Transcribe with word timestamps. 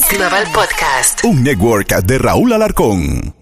Global 0.00 0.44
Podcast. 0.54 1.22
Un 1.24 1.42
network 1.42 1.94
de 2.04 2.18
Raúl 2.18 2.52
Alarcón. 2.54 3.41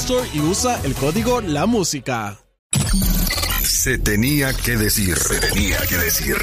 y 0.09 0.39
usa 0.39 0.81
el 0.83 0.95
código 0.95 1.41
La 1.41 1.67
Música. 1.67 2.39
Se 3.61 3.99
tenía 3.99 4.51
que 4.51 4.75
decir. 4.75 5.15
Se 5.15 5.39
tenía 5.39 5.77
que 5.85 5.97
decir. 5.97 6.35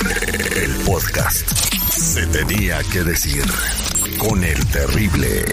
El 0.54 0.70
podcast. 0.84 1.50
Se 1.90 2.24
tenía 2.28 2.80
que 2.84 3.02
decir. 3.02 3.42
Con 4.18 4.44
el 4.44 4.64
terrible. 4.66 5.44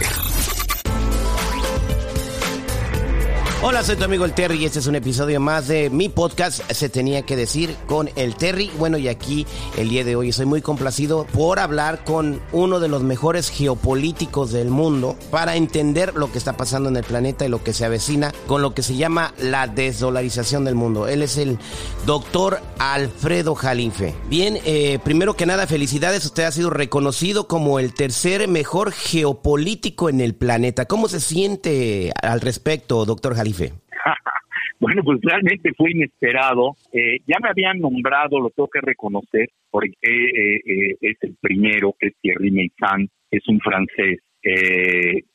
Hola, 3.67 3.83
soy 3.83 3.95
tu 3.95 4.03
amigo 4.03 4.25
el 4.25 4.33
Terry 4.33 4.57
y 4.61 4.65
este 4.65 4.77
es 4.77 4.85
un 4.85 4.93
episodio 4.93 5.39
más 5.39 5.67
de 5.67 5.89
mi 5.89 6.07
podcast 6.07 6.61
Se 6.71 6.87
tenía 6.87 7.23
que 7.23 7.35
decir 7.35 7.75
con 7.87 8.11
el 8.15 8.35
Terry. 8.35 8.69
Bueno, 8.77 8.99
y 8.99 9.07
aquí 9.07 9.47
el 9.75 9.89
día 9.89 10.03
de 10.03 10.15
hoy 10.15 10.29
estoy 10.29 10.45
muy 10.45 10.61
complacido 10.61 11.25
por 11.33 11.57
hablar 11.57 12.03
con 12.03 12.43
uno 12.51 12.79
de 12.79 12.89
los 12.89 13.01
mejores 13.01 13.49
geopolíticos 13.49 14.51
del 14.51 14.69
mundo 14.69 15.17
para 15.31 15.55
entender 15.55 16.13
lo 16.13 16.31
que 16.31 16.37
está 16.37 16.55
pasando 16.55 16.89
en 16.89 16.97
el 16.97 17.03
planeta 17.03 17.43
y 17.43 17.49
lo 17.49 17.63
que 17.63 17.73
se 17.73 17.85
avecina 17.85 18.31
con 18.45 18.61
lo 18.61 18.75
que 18.75 18.83
se 18.83 18.97
llama 18.97 19.33
la 19.39 19.65
desdolarización 19.65 20.63
del 20.63 20.75
mundo. 20.75 21.07
Él 21.07 21.23
es 21.23 21.37
el 21.37 21.57
doctor 22.05 22.59
Alfredo 22.77 23.55
Jalife. 23.55 24.13
Bien, 24.29 24.59
eh, 24.63 24.99
primero 25.03 25.35
que 25.35 25.47
nada, 25.47 25.65
felicidades. 25.65 26.23
Usted 26.23 26.43
ha 26.43 26.51
sido 26.51 26.69
reconocido 26.69 27.47
como 27.47 27.79
el 27.79 27.95
tercer 27.95 28.47
mejor 28.47 28.91
geopolítico 28.91 30.07
en 30.07 30.21
el 30.21 30.35
planeta. 30.35 30.85
¿Cómo 30.85 31.09
se 31.09 31.19
siente 31.19 32.13
al 32.21 32.41
respecto, 32.41 33.05
doctor 33.05 33.35
Jalife? 33.35 33.54
bueno, 34.79 35.03
pues 35.03 35.19
realmente 35.21 35.73
fue 35.75 35.91
inesperado. 35.91 36.75
Eh, 36.93 37.19
ya 37.27 37.37
me 37.41 37.49
habían 37.49 37.79
nombrado, 37.79 38.39
lo 38.39 38.49
tengo 38.49 38.69
que 38.69 38.81
reconocer, 38.81 39.49
porque 39.69 39.93
eh, 40.01 40.61
eh, 40.65 40.95
es 41.01 41.17
el 41.21 41.35
primero, 41.41 41.93
que 41.99 42.07
es 42.07 42.13
Thierry 42.21 42.51
Meissan, 42.51 43.07
es 43.31 43.47
un 43.47 43.59
francés, 43.59 44.19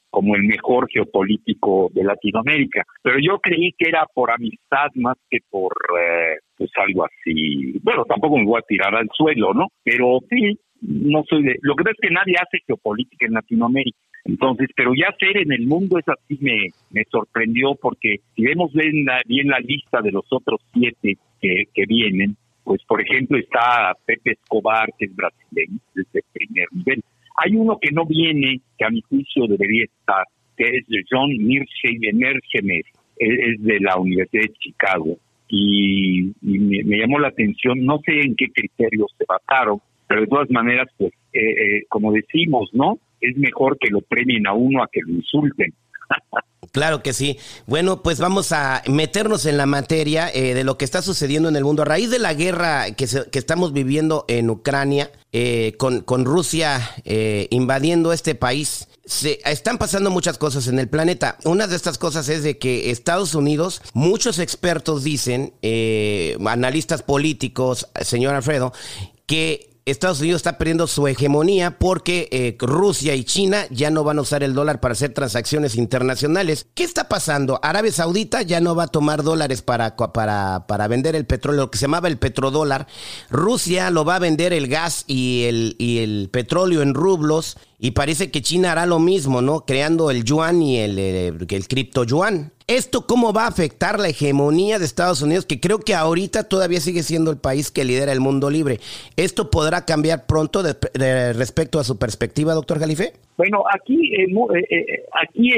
como 0.09 0.37
el 0.37 0.45
mejor 0.45 0.89
geopolítico 0.91 1.91
de 1.93 2.05
Latinoamérica. 2.05 2.83
Pero 3.03 3.19
yo 3.21 3.39
creí 3.41 3.73
que 3.77 3.89
era 3.89 4.07
por 4.13 4.31
amistad 4.31 4.89
más 4.95 5.17
que 5.29 5.39
por 5.49 5.73
pues 6.57 6.71
algo 6.77 7.05
así. 7.05 7.79
Bueno, 7.83 8.05
tampoco 8.05 8.37
me 8.37 8.45
voy 8.45 8.61
a 8.61 8.67
tirar 8.67 8.95
al 8.95 9.09
suelo, 9.13 9.53
¿no? 9.53 9.69
Pero 9.83 10.21
sí, 10.29 10.59
no 10.81 11.23
soy 11.29 11.43
de... 11.43 11.57
Lo 11.63 11.75
que 11.75 11.85
pasa 11.85 11.97
es 11.99 12.09
que 12.09 12.15
nadie 12.15 12.35
hace 12.41 12.59
geopolítica 12.67 13.27
en 13.27 13.35
Latinoamérica. 13.35 13.99
Entonces, 14.25 14.69
pero 14.77 14.93
ya 14.95 15.15
ser 15.19 15.37
en 15.39 15.53
el 15.53 15.67
mundo 15.67 15.99
es 15.99 16.07
así 16.09 16.39
me, 16.41 16.69
me 16.91 17.05
sorprendió 17.11 17.75
porque 17.81 18.21
si 18.35 18.43
vemos 18.43 18.73
bien 18.73 19.05
la, 19.05 19.59
lista 19.61 20.03
de 20.03 20.13
los 20.13 20.25
otros 20.31 20.61
siete 20.73 21.17
que, 21.41 21.65
que 21.73 21.87
vienen, 21.87 22.37
pues 22.65 22.83
por 22.85 23.01
ejemplo 23.01 23.39
está 23.39 23.95
Pepe 24.05 24.33
Escobar, 24.33 24.93
que 24.99 25.07
es 25.07 25.17
brasileño, 25.17 25.79
desde 25.95 26.23
primer 26.33 26.67
nivel. 26.73 27.03
Hay 27.37 27.55
uno 27.57 27.79
que 27.81 27.91
no 27.93 28.05
viene, 28.05 28.61
que 28.79 28.85
a 28.85 28.91
mi 28.91 29.01
juicio 29.03 29.47
debería 29.47 29.85
estar, 29.85 30.25
que 30.57 30.65
es 30.65 30.85
John 31.11 31.31
Mearsheimer, 31.39 32.85
es 33.17 33.63
de 33.63 33.81
la 33.81 33.97
Universidad 33.99 34.43
de 34.43 34.53
Chicago. 34.59 35.17
Y, 35.49 36.33
me, 36.43 36.85
me, 36.85 36.99
llamó 36.99 37.19
la 37.19 37.29
atención, 37.29 37.85
no 37.85 37.99
sé 38.05 38.21
en 38.21 38.37
qué 38.37 38.47
criterios 38.51 39.11
se 39.19 39.25
basaron, 39.27 39.81
pero 40.07 40.21
de 40.21 40.27
todas 40.29 40.51
maneras, 40.51 40.89
pues, 40.97 41.13
eh, 41.33 41.41
eh, 41.41 41.85
como 41.89 42.13
decimos, 42.13 42.71
¿no? 42.73 42.99
Es 43.21 43.37
mejor 43.37 43.79
que 43.79 43.91
lo 43.91 44.01
premien 44.01 44.47
a 44.47 44.55
uno 44.55 44.83
a 44.83 44.89
que 44.91 45.01
lo 45.07 45.13
insulten. 45.13 45.73
Claro 46.73 47.03
que 47.03 47.13
sí. 47.13 47.37
Bueno, 47.67 48.03
pues 48.03 48.21
vamos 48.21 48.53
a 48.53 48.83
meternos 48.87 49.45
en 49.47 49.57
la 49.57 49.67
materia 49.67 50.31
eh, 50.33 50.55
de 50.55 50.63
lo 50.63 50.79
que 50.79 50.85
está 50.85 51.03
sucediendo 51.03 51.49
en 51.49 51.57
el 51.57 51.65
mundo. 51.65 51.83
A 51.83 51.87
raíz 51.87 52.11
de 52.11 52.21
la 52.21 52.35
guerra 52.35 52.93
que, 52.93 53.07
que 53.31 53.39
estamos 53.39 53.73
viviendo 53.73 54.25
en 54.29 54.51
Ucrania, 54.51 55.11
con, 55.79 56.01
con, 56.01 56.25
Rusia 56.25 56.81
invadiendo 57.51 58.13
este 58.13 58.35
país, 58.35 58.89
se, 59.05 59.41
están 59.45 59.79
pasando 59.79 60.11
muchas 60.11 60.39
cosas 60.39 60.69
en 60.69 60.79
el 60.79 60.89
planeta. 60.89 61.39
Una 61.45 61.67
de 61.67 61.77
estas 61.77 61.99
cosas 61.99 62.29
es 62.29 62.43
de 62.43 62.59
que 62.59 62.91
Estados 62.91 63.35
Unidos, 63.35 63.83
muchos 63.93 64.39
expertos 64.39 65.03
dicen, 65.03 65.53
analistas 66.47 67.03
políticos, 67.03 67.89
señor 68.01 68.35
Alfredo, 68.35 68.73
que 69.27 69.70
Estados 69.87 70.21
Unidos 70.21 70.41
está 70.41 70.59
perdiendo 70.59 70.87
su 70.87 71.07
hegemonía 71.09 71.79
porque 71.79 72.29
eh, 72.31 72.57
Rusia 72.59 73.15
y 73.15 73.25
China 73.25 73.65
ya 73.71 73.91
no 73.91 74.05
van 74.05 74.19
a 74.19 74.23
usar 74.23 74.43
el 74.43 74.55
dólar 74.55 74.81
para 74.81 74.93
hacer 74.93 75.15
transacciones 75.15 75.75
internacionales. 75.75 76.67
¿Qué 76.75 76.85
está 76.85 77.09
pasando? 77.09 77.59
Arabia 77.63 77.93
Saudita 77.93 78.43
ya 78.43 78.61
no 78.61 78.75
va 78.75 78.85
a 78.85 78.89
tomar 78.89 79.23
dólares 79.23 79.63
para, 79.63 79.97
para, 79.97 80.67
para 80.67 80.89
vender 80.89 81.17
el 81.17 81.27
petróleo, 81.27 81.63
lo 81.63 81.71
que 81.71 81.79
se 81.79 81.83
llamaba 81.83 82.09
el 82.09 82.19
petrodólar. 82.19 82.87
Rusia 83.31 83.91
lo 83.91 84.05
va 84.05 84.17
a 84.17 84.21
vender 84.21 84.53
el 84.53 84.69
gas 84.69 85.05
y 85.07 85.45
el, 85.45 85.77
y 85.79 85.99
el 85.99 86.29
petróleo 86.31 86.83
en 86.83 86.95
rublos. 86.95 87.57
Y 87.83 87.93
parece 87.93 88.31
que 88.31 88.43
China 88.43 88.73
hará 88.73 88.85
lo 88.85 88.99
mismo, 88.99 89.41
¿no? 89.41 89.65
Creando 89.65 90.11
el 90.11 90.23
yuan 90.23 90.61
y 90.61 90.77
el, 90.77 90.99
eh, 90.99 91.29
el, 91.29 91.67
cripto 91.67 92.05
yuan. 92.05 92.53
¿Esto 92.67 93.07
cómo 93.07 93.33
va 93.33 93.45
a 93.45 93.49
afectar 93.49 93.99
la 93.99 94.11
hegemonía 94.11 94.79
de 94.79 94.85
Estados 94.85 95.23
Unidos, 95.23 95.47
que 95.47 95.61
creo 95.61 95.79
que 95.79 95.95
ahorita 95.95 96.47
todavía 96.47 96.79
sigue 96.79 97.03
siendo 97.03 97.31
el 97.31 97.39
país 97.39 97.71
que 97.71 97.87
lidera 97.87 98.13
el 98.13 98.21
mundo 98.21 98.51
libre? 98.51 98.81
¿Esto 99.17 99.49
podrá 99.49 99.87
cambiar 99.87 100.27
pronto 100.27 100.63
respecto 100.63 101.81
a 101.81 101.85
su 101.85 101.99
perspectiva, 101.99 102.53
doctor 102.53 102.81
Galife? 102.81 103.15
Bueno, 103.39 103.65
aquí, 103.75 104.13
eh, 104.15 104.27
eh, 104.69 105.03
aquí 105.15 105.51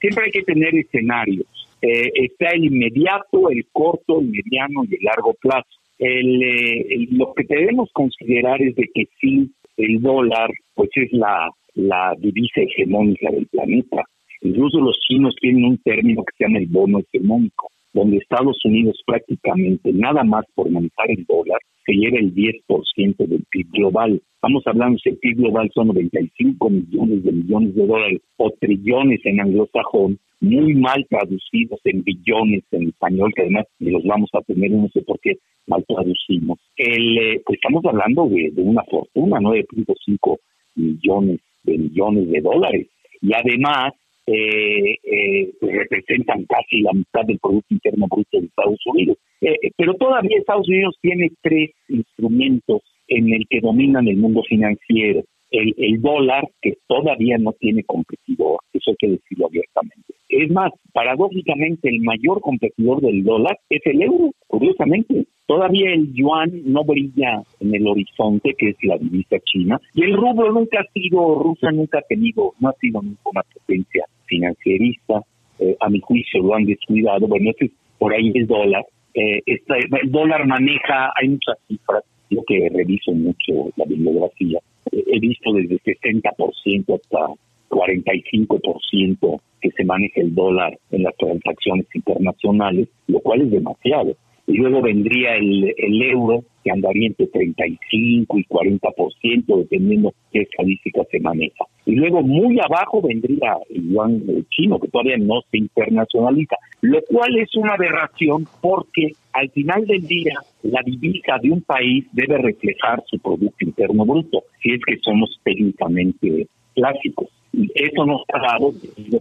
siempre 0.00 0.26
hay 0.26 0.32
que 0.32 0.42
tener 0.42 0.74
escenarios. 0.76 1.46
está 1.80 2.50
el 2.50 2.66
inmediato, 2.66 3.48
el 3.48 3.66
corto, 3.72 4.20
el 4.20 4.26
mediano 4.26 4.84
y 4.84 4.96
el 4.96 5.02
largo 5.02 5.32
plazo. 5.40 5.66
lo 5.98 7.32
que 7.32 7.44
debemos 7.48 7.88
considerar 7.94 8.60
es 8.60 8.76
de 8.76 8.86
que 8.94 9.08
sí, 9.18 9.50
el 9.78 10.02
dólar, 10.02 10.50
pues 10.74 10.90
es 10.94 11.10
la 11.12 11.48
la 11.74 12.14
divisa 12.18 12.60
hegemónica 12.60 13.30
del 13.30 13.46
planeta. 13.46 14.02
Incluso 14.42 14.80
los 14.80 14.98
chinos 15.06 15.34
tienen 15.40 15.64
un 15.64 15.78
término 15.78 16.24
que 16.24 16.36
se 16.36 16.44
llama 16.44 16.58
el 16.58 16.66
bono 16.66 17.00
hegemónico, 17.00 17.68
donde 17.92 18.18
Estados 18.18 18.58
Unidos 18.64 19.00
prácticamente 19.06 19.92
nada 19.92 20.24
más 20.24 20.44
por 20.54 20.70
manejar 20.70 21.10
el 21.10 21.24
dólar 21.26 21.60
se 21.84 21.92
lleva 21.92 22.18
el 22.18 22.34
10% 22.34 23.16
del 23.26 23.44
PIB 23.50 23.70
global. 23.72 24.22
Estamos 24.34 24.62
hablando 24.66 24.98
que 25.02 25.10
el 25.10 25.18
PIB 25.18 25.36
global 25.38 25.70
son 25.74 25.88
95 25.88 26.70
millones 26.70 27.24
de 27.24 27.32
millones 27.32 27.74
de 27.74 27.86
dólares 27.86 28.20
o 28.36 28.50
trillones 28.60 29.20
en 29.24 29.40
anglosajón, 29.40 30.18
muy 30.40 30.74
mal 30.74 31.06
traducidos 31.10 31.80
en 31.84 32.02
billones 32.02 32.62
en 32.70 32.88
español, 32.88 33.32
que 33.34 33.42
además 33.42 33.66
los 33.78 34.02
vamos 34.04 34.30
a 34.32 34.40
tener, 34.42 34.70
no 34.70 34.88
sé 34.88 35.02
por 35.02 35.18
qué 35.20 35.36
mal 35.66 35.84
traducimos. 35.86 36.58
El, 36.76 37.18
eh, 37.18 37.42
pues 37.44 37.58
estamos 37.62 37.84
hablando 37.84 38.26
de, 38.26 38.50
de 38.50 38.62
una 38.62 38.82
fortuna, 38.84 39.38
9.5 39.40 40.38
millones 40.76 41.40
de 41.62 41.78
millones 41.78 42.30
de 42.30 42.40
dólares 42.40 42.86
y 43.20 43.30
además 43.34 43.92
eh, 44.26 44.96
eh, 45.02 45.50
pues 45.60 45.74
representan 45.74 46.44
casi 46.44 46.82
la 46.82 46.92
mitad 46.92 47.24
del 47.26 47.38
Producto 47.38 47.74
Interno 47.74 48.06
Bruto 48.08 48.38
de 48.38 48.46
Estados 48.46 48.80
Unidos. 48.86 49.18
Eh, 49.40 49.72
pero 49.76 49.94
todavía 49.94 50.38
Estados 50.38 50.68
Unidos 50.68 50.96
tiene 51.00 51.30
tres 51.42 51.70
instrumentos 51.88 52.82
en 53.08 53.32
el 53.32 53.46
que 53.48 53.60
dominan 53.60 54.06
el 54.06 54.18
mundo 54.18 54.42
financiero. 54.48 55.24
El, 55.50 55.74
el 55.78 56.00
dólar, 56.00 56.48
que 56.62 56.74
todavía 56.86 57.36
no 57.38 57.52
tiene 57.54 57.82
competidor, 57.82 58.60
eso 58.72 58.92
hay 58.92 58.96
que 59.00 59.08
decirlo 59.08 59.46
abiertamente. 59.46 60.14
Es 60.28 60.48
más, 60.52 60.70
paradójicamente, 60.92 61.88
el 61.88 62.00
mayor 62.02 62.40
competidor 62.40 63.00
del 63.00 63.24
dólar 63.24 63.58
es 63.68 63.80
el 63.84 64.00
euro, 64.00 64.30
curiosamente 64.46 65.26
Todavía 65.50 65.92
el 65.94 66.14
yuan 66.14 66.62
no 66.64 66.84
brilla 66.84 67.42
en 67.58 67.74
el 67.74 67.84
horizonte, 67.84 68.54
que 68.56 68.68
es 68.68 68.76
la 68.84 68.96
divisa 68.98 69.36
china, 69.40 69.80
y 69.94 70.04
el 70.04 70.12
rublo 70.12 70.52
nunca 70.52 70.78
ha 70.78 70.92
sido, 70.92 71.40
Rusia 71.42 71.72
nunca 71.72 71.98
ha 71.98 72.02
tenido, 72.02 72.52
no 72.60 72.68
ha 72.68 72.72
sido 72.74 73.02
nunca 73.02 73.20
una 73.24 73.42
potencia 73.42 74.04
financierista, 74.26 75.22
eh, 75.58 75.76
a 75.80 75.88
mi 75.88 75.98
juicio 75.98 76.40
lo 76.40 76.54
han 76.54 76.66
descuidado, 76.66 77.26
bueno, 77.26 77.50
ese 77.50 77.64
es 77.64 77.72
por 77.98 78.14
ahí 78.14 78.30
el 78.32 78.46
dólar, 78.46 78.84
eh, 79.14 79.40
el 79.44 80.12
dólar 80.12 80.46
maneja, 80.46 81.12
hay 81.20 81.30
muchas 81.30 81.58
cifras, 81.66 82.04
yo 82.30 82.44
que 82.46 82.68
reviso 82.72 83.10
mucho 83.10 83.72
la 83.74 83.86
bibliografía, 83.86 84.60
eh, 84.92 85.02
he 85.04 85.18
visto 85.18 85.52
desde 85.52 85.80
60% 85.80 86.94
hasta 86.94 87.26
45% 87.70 89.40
que 89.60 89.70
se 89.72 89.84
maneja 89.84 90.20
el 90.20 90.32
dólar 90.32 90.78
en 90.92 91.02
las 91.02 91.16
transacciones 91.16 91.86
internacionales, 91.92 92.88
lo 93.08 93.18
cual 93.18 93.40
es 93.40 93.50
demasiado. 93.50 94.14
Luego 94.52 94.82
vendría 94.82 95.36
el, 95.36 96.02
euro, 96.02 96.44
que 96.64 96.70
andaría 96.70 97.06
entre 97.06 97.26
35 97.28 98.38
y 98.38 98.44
40%, 98.44 99.58
dependiendo 99.58 100.12
qué 100.32 100.40
estadística 100.40 101.02
se 101.10 101.20
maneja. 101.20 101.64
Y 101.86 101.94
luego 101.94 102.22
muy 102.22 102.58
abajo 102.58 103.00
vendría 103.00 103.56
el 103.70 103.90
yuan 103.90 104.22
chino, 104.50 104.78
que 104.78 104.88
todavía 104.88 105.16
no 105.18 105.40
se 105.50 105.58
internacionaliza, 105.58 106.56
lo 106.82 107.00
cual 107.02 107.38
es 107.38 107.54
una 107.54 107.74
aberración 107.74 108.46
porque 108.60 109.12
al 109.32 109.50
final 109.50 109.86
del 109.86 110.06
día 110.06 110.34
la 110.62 110.80
divisa 110.84 111.38
de 111.40 111.50
un 111.50 111.62
país 111.62 112.06
debe 112.12 112.38
reflejar 112.38 113.02
su 113.06 113.18
Producto 113.18 113.64
Interno 113.64 114.04
Bruto, 114.04 114.42
si 114.62 114.72
es 114.72 114.80
que 114.84 114.98
somos 114.98 115.40
técnicamente 115.44 116.48
clásicos. 116.74 117.28
Y 117.52 117.70
eso 117.74 118.06
nos 118.06 118.22
ha 118.32 118.40
dado 118.40 118.72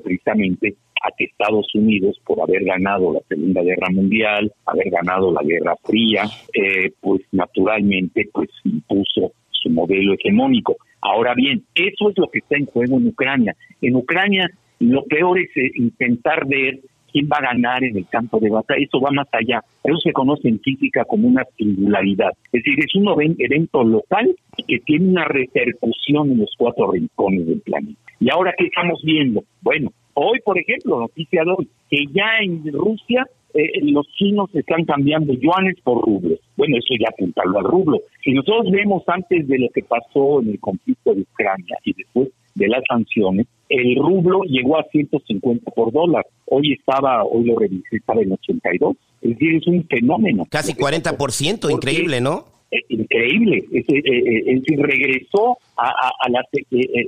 precisamente 0.04 0.76
a 1.01 1.12
que 1.18 1.25
Estados 1.25 1.68
Unidos, 1.74 2.19
por 2.25 2.42
haber 2.42 2.63
ganado 2.63 3.13
la 3.13 3.22
Segunda 3.28 3.62
Guerra 3.62 3.90
Mundial, 3.92 4.51
haber 4.66 4.90
ganado 4.90 5.31
la 5.31 5.42
Guerra 5.44 5.75
Fría, 5.84 6.24
eh, 6.54 6.92
pues 7.00 7.22
naturalmente 7.31 8.30
pues 8.34 8.50
impuso 8.63 9.34
su 9.51 9.69
modelo 9.69 10.13
hegemónico. 10.13 10.78
Ahora 11.01 11.34
bien, 11.34 11.63
eso 11.75 12.10
es 12.10 12.18
lo 12.18 12.28
que 12.28 12.40
está 12.40 12.57
en 12.57 12.66
juego 12.66 12.98
en 12.98 13.07
Ucrania. 13.07 13.56
En 13.81 13.96
Ucrania 13.96 14.50
lo 14.80 15.04
peor 15.06 15.40
es 15.40 15.50
eh, 15.56 15.72
intentar 15.75 16.48
ver 16.48 16.80
quién 17.12 17.28
va 17.31 17.38
a 17.38 17.54
ganar 17.54 17.84
en 17.84 17.98
el 17.98 18.07
campo 18.07 18.40
de 18.40 18.50
batalla. 18.50 18.84
Eso 18.84 19.02
va 19.02 19.12
más 19.12 19.28
allá. 19.31 19.63
Eso 19.84 19.98
se 19.98 20.13
conoce 20.13 20.48
en 20.48 20.60
física 20.60 21.06
como 21.06 21.28
una 21.28 21.44
singularidad. 21.57 22.31
Es 22.52 22.63
decir, 22.63 22.80
es 22.80 22.95
un 22.95 23.36
evento 23.38 23.84
local 23.84 24.36
que 24.68 24.80
tiene 24.80 25.10
una 25.10 25.25
repercusión 25.25 26.31
en 26.31 26.40
los 26.40 26.54
cuatro 26.57 26.92
rincones 26.92 27.48
del 27.48 27.62
planeta. 27.62 28.00
¿Y 28.19 28.30
ahora 28.30 28.54
qué 28.57 28.66
estamos 28.66 29.02
viendo? 29.04 29.44
Bueno, 29.62 29.92
hoy, 30.14 30.40
por 30.44 30.58
ejemplo, 30.58 31.00
noticia 31.00 31.44
de 31.44 31.52
hoy, 31.52 31.70
que 31.90 32.06
ya 32.12 32.40
en 32.42 32.72
Rusia 32.72 33.26
eh, 33.54 33.82
los 33.82 34.08
chinos 34.18 34.50
están 34.54 34.86
cambiando 34.86 35.34
yuanes 35.34 35.76
por 35.84 36.04
rublos. 36.04 36.40
Bueno, 36.56 36.78
eso 36.78 36.94
ya 37.00 37.10
apuntarlo 37.10 37.60
al 37.60 37.66
rublo. 37.66 38.00
Si 38.24 38.32
nosotros 38.32 38.72
vemos 38.72 39.04
antes 39.08 39.48
de 39.48 39.60
lo 39.60 39.70
que 39.70 39.84
pasó 39.84 40.42
en 40.42 40.50
el 40.50 40.60
conflicto 40.60 41.14
de 41.14 41.22
Ucrania 41.22 41.78
y 41.84 41.94
después 41.94 42.30
de 42.56 42.68
las 42.68 42.84
sanciones, 42.88 43.48
el 43.70 43.96
rublo 43.96 44.42
llegó 44.44 44.78
a 44.78 44.84
150 44.92 45.72
por 45.72 45.92
dólar. 45.92 46.26
Hoy 46.46 46.74
estaba, 46.74 47.24
hoy 47.24 47.46
lo 47.46 47.58
revisé, 47.58 47.98
estaba 47.98 48.22
en 48.22 48.34
82. 48.34 48.96
Es 49.22 49.30
decir, 49.32 49.56
es 49.56 49.68
un 49.68 49.86
fenómeno. 49.88 50.46
Casi 50.50 50.74
40%, 50.74 51.72
increíble, 51.72 52.22
¿no? 52.22 52.46
Eh, 52.71 52.83
increíble. 52.89 53.63
Es, 53.71 53.86
eh, 53.89 54.01
eh, 54.06 54.75
regresó 54.77 55.57
a, 55.75 56.30
la 56.30 56.44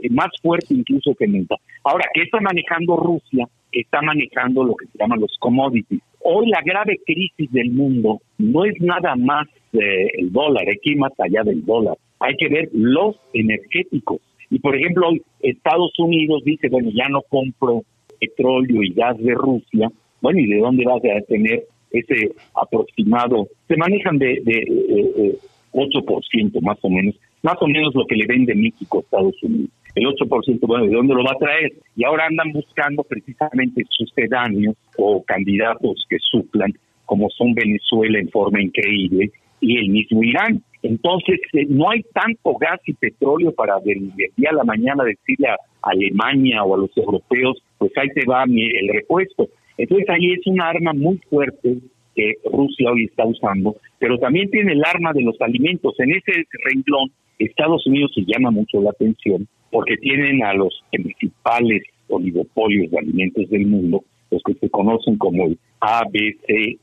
más 0.09 0.29
fuerte 0.41 0.73
incluso 0.73 1.13
que 1.15 1.27
nunca. 1.27 1.55
Ahora, 1.83 2.05
¿qué 2.13 2.23
está 2.23 2.39
manejando 2.39 2.97
Rusia? 2.97 3.47
Está 3.71 4.01
manejando 4.01 4.63
lo 4.63 4.75
que 4.75 4.87
se 4.87 4.97
llaman 4.97 5.21
los 5.21 5.37
commodities. 5.39 6.01
Hoy 6.23 6.49
la 6.49 6.61
grave 6.63 6.99
crisis 7.05 7.51
del 7.51 7.71
mundo 7.71 8.21
no 8.37 8.65
es 8.65 8.79
nada 8.81 9.15
más 9.15 9.47
el 9.73 10.31
dólar, 10.31 10.65
ir 10.83 10.97
más 10.97 11.13
allá 11.19 11.43
del 11.43 11.63
dólar. 11.63 11.95
Hay 12.19 12.35
que 12.35 12.49
ver 12.49 12.69
los 12.73 13.15
energéticos. 13.33 14.19
Y 14.49 14.59
por 14.59 14.75
ejemplo, 14.75 15.09
hoy 15.09 15.21
Estados 15.39 15.97
Unidos 15.97 16.43
dice, 16.43 16.67
bueno, 16.69 16.89
ya 16.93 17.07
no 17.07 17.21
compro 17.21 17.83
petróleo 18.19 18.83
y 18.83 18.93
gas 18.93 19.17
de 19.17 19.33
Rusia. 19.33 19.89
Bueno, 20.21 20.39
¿y 20.39 20.47
de 20.47 20.57
dónde 20.57 20.83
vas 20.85 21.01
a 21.03 21.21
tener 21.27 21.63
ese 21.91 22.31
aproximado? 22.55 23.47
Se 23.67 23.77
manejan 23.77 24.17
de, 24.17 24.41
de 24.43 25.37
8% 25.73 26.61
más 26.61 26.77
o 26.81 26.89
menos, 26.89 27.15
más 27.41 27.57
o 27.61 27.67
menos 27.67 27.93
lo 27.95 28.05
que 28.05 28.15
le 28.15 28.27
vende 28.27 28.55
México 28.55 28.99
a 28.99 29.01
Estados 29.01 29.43
Unidos. 29.43 29.71
El 29.95 30.05
8%, 30.05 30.59
bueno, 30.67 30.85
¿de 30.85 30.93
dónde 30.93 31.13
lo 31.13 31.23
va 31.23 31.33
a 31.33 31.39
traer? 31.39 31.73
Y 31.95 32.05
ahora 32.05 32.25
andan 32.25 32.51
buscando 32.53 33.03
precisamente 33.03 33.83
sucedáneos 33.89 34.75
o 34.97 35.21
candidatos 35.23 36.05
que 36.09 36.17
suplan, 36.19 36.73
como 37.05 37.29
son 37.29 37.53
Venezuela 37.53 38.19
en 38.19 38.29
forma 38.29 38.61
increíble 38.61 39.31
y 39.59 39.77
el 39.77 39.89
mismo 39.89 40.23
Irán. 40.23 40.63
Entonces, 40.81 41.39
eh, 41.53 41.65
no 41.69 41.89
hay 41.89 42.03
tanto 42.13 42.55
gas 42.55 42.79
y 42.85 42.93
petróleo 42.93 43.53
para 43.53 43.79
del, 43.81 44.11
día 44.15 44.49
a 44.49 44.55
la 44.55 44.63
mañana 44.63 45.03
decirle 45.03 45.49
a 45.49 45.57
Alemania 45.83 46.63
o 46.63 46.75
a 46.75 46.79
los 46.79 46.97
europeos, 46.97 47.61
pues 47.77 47.91
ahí 47.97 48.07
te 48.15 48.25
va 48.25 48.43
el 48.43 48.87
repuesto. 48.93 49.49
Entonces, 49.81 50.07
ahí 50.09 50.31
es 50.33 50.45
un 50.45 50.61
arma 50.61 50.93
muy 50.93 51.19
fuerte 51.29 51.77
que 52.15 52.35
Rusia 52.45 52.91
hoy 52.91 53.05
está 53.05 53.25
usando, 53.25 53.75
pero 53.97 54.19
también 54.19 54.49
tiene 54.51 54.73
el 54.73 54.83
arma 54.85 55.11
de 55.11 55.23
los 55.23 55.39
alimentos. 55.41 55.95
En 55.97 56.11
ese 56.11 56.45
renglón, 56.65 57.11
Estados 57.39 57.87
Unidos 57.87 58.11
se 58.13 58.21
llama 58.21 58.51
mucho 58.51 58.79
la 58.79 58.91
atención 58.91 59.47
porque 59.71 59.97
tienen 59.97 60.43
a 60.43 60.53
los 60.53 60.83
principales 60.91 61.81
oligopolios 62.09 62.91
de 62.91 62.99
alimentos 62.99 63.49
del 63.49 63.65
mundo, 63.65 64.03
los 64.29 64.43
que 64.43 64.53
se 64.53 64.69
conocen 64.69 65.17
como 65.17 65.47
el 65.47 65.57
A, 65.79 66.03
B, 66.11 66.37
e, 66.47 66.77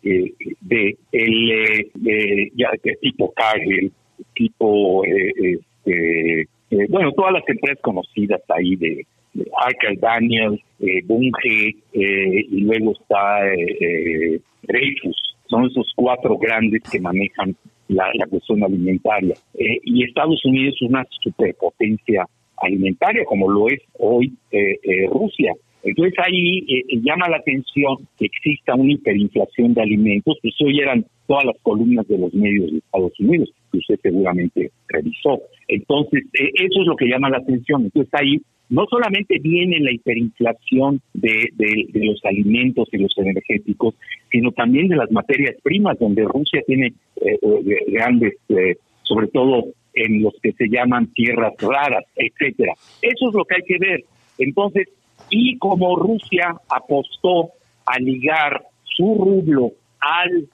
D, 0.62 0.96
L, 1.12 1.90
eh, 2.04 2.50
ya, 2.56 2.70
tipo 3.00 3.32
Cargill, 3.32 3.92
tipo, 4.34 5.04
eh, 5.04 6.46
bueno, 6.88 7.12
todas 7.12 7.34
las 7.34 7.48
empresas 7.48 7.80
conocidas 7.80 8.40
ahí 8.48 8.74
de 8.74 9.06
Arkel 9.60 9.98
Daniels, 10.00 10.60
eh, 10.80 11.02
Bunge, 11.04 11.76
y 11.92 12.60
luego 12.60 12.92
está 12.92 13.46
eh, 13.52 14.40
Dreyfus. 14.62 15.36
Son 15.46 15.64
esos 15.64 15.92
cuatro 15.96 16.36
grandes 16.36 16.82
que 16.90 17.00
manejan 17.00 17.56
la, 17.88 18.10
cuestión 18.28 18.62
alimentaria. 18.62 19.34
y 19.54 20.04
Estados 20.04 20.44
Unidos 20.44 20.76
es 20.76 20.88
una 20.88 21.06
superpotencia 21.22 22.26
alimentaria, 22.58 23.24
como 23.24 23.50
lo 23.50 23.68
es 23.68 23.80
hoy 23.98 24.34
Rusia. 25.10 25.54
Entonces 25.82 26.14
ahí 26.18 26.66
llama 27.02 27.28
la 27.28 27.36
atención 27.36 27.96
que 28.18 28.26
exista 28.26 28.74
una 28.74 28.92
hiperinflación 28.92 29.74
de 29.74 29.82
alimentos, 29.82 30.38
pues 30.42 30.54
hoy 30.60 30.80
eran 30.80 31.04
todas 31.26 31.44
las 31.44 31.56
columnas 31.62 32.06
de 32.08 32.18
los 32.18 32.34
medios 32.34 32.72
de 32.72 32.78
Estados 32.78 33.18
Unidos, 33.20 33.50
que 33.70 33.78
usted 33.78 33.98
seguramente 34.02 34.70
revisó. 34.88 35.40
Entonces, 35.68 36.24
eso 36.32 36.80
es 36.80 36.86
lo 36.86 36.96
que 36.96 37.06
llama 37.06 37.30
la 37.30 37.38
atención. 37.38 37.84
Entonces 37.84 38.12
ahí 38.14 38.40
no 38.70 38.86
solamente 38.86 39.38
viene 39.38 39.78
la 39.80 39.92
hiperinflación 39.92 41.00
de, 41.14 41.50
los 41.94 42.24
alimentos 42.24 42.88
y 42.92 42.98
los 42.98 43.16
energéticos, 43.16 43.94
sino 44.30 44.52
también 44.52 44.88
de 44.88 44.96
las 44.96 45.10
materias 45.10 45.56
primas, 45.62 45.98
donde 45.98 46.24
Rusia 46.24 46.62
tiene 46.66 46.92
eh, 47.16 47.38
eh, 47.42 47.76
grandes, 47.88 48.34
eh, 48.48 48.76
sobre 49.02 49.28
todo 49.28 49.64
en 49.94 50.22
los 50.22 50.34
que 50.42 50.52
se 50.52 50.68
llaman 50.68 51.06
tierras 51.12 51.54
raras, 51.60 52.04
etcétera. 52.14 52.74
Eso 53.02 53.28
es 53.28 53.34
lo 53.34 53.44
que 53.44 53.56
hay 53.56 53.62
que 53.62 53.78
ver. 53.78 54.04
Entonces, 54.38 54.88
y 55.30 55.58
como 55.58 55.96
Rusia 55.96 56.56
apostó 56.68 57.50
a 57.86 57.98
ligar 57.98 58.64
su 58.84 59.14
rublo 59.14 59.72
al, 60.00 60.48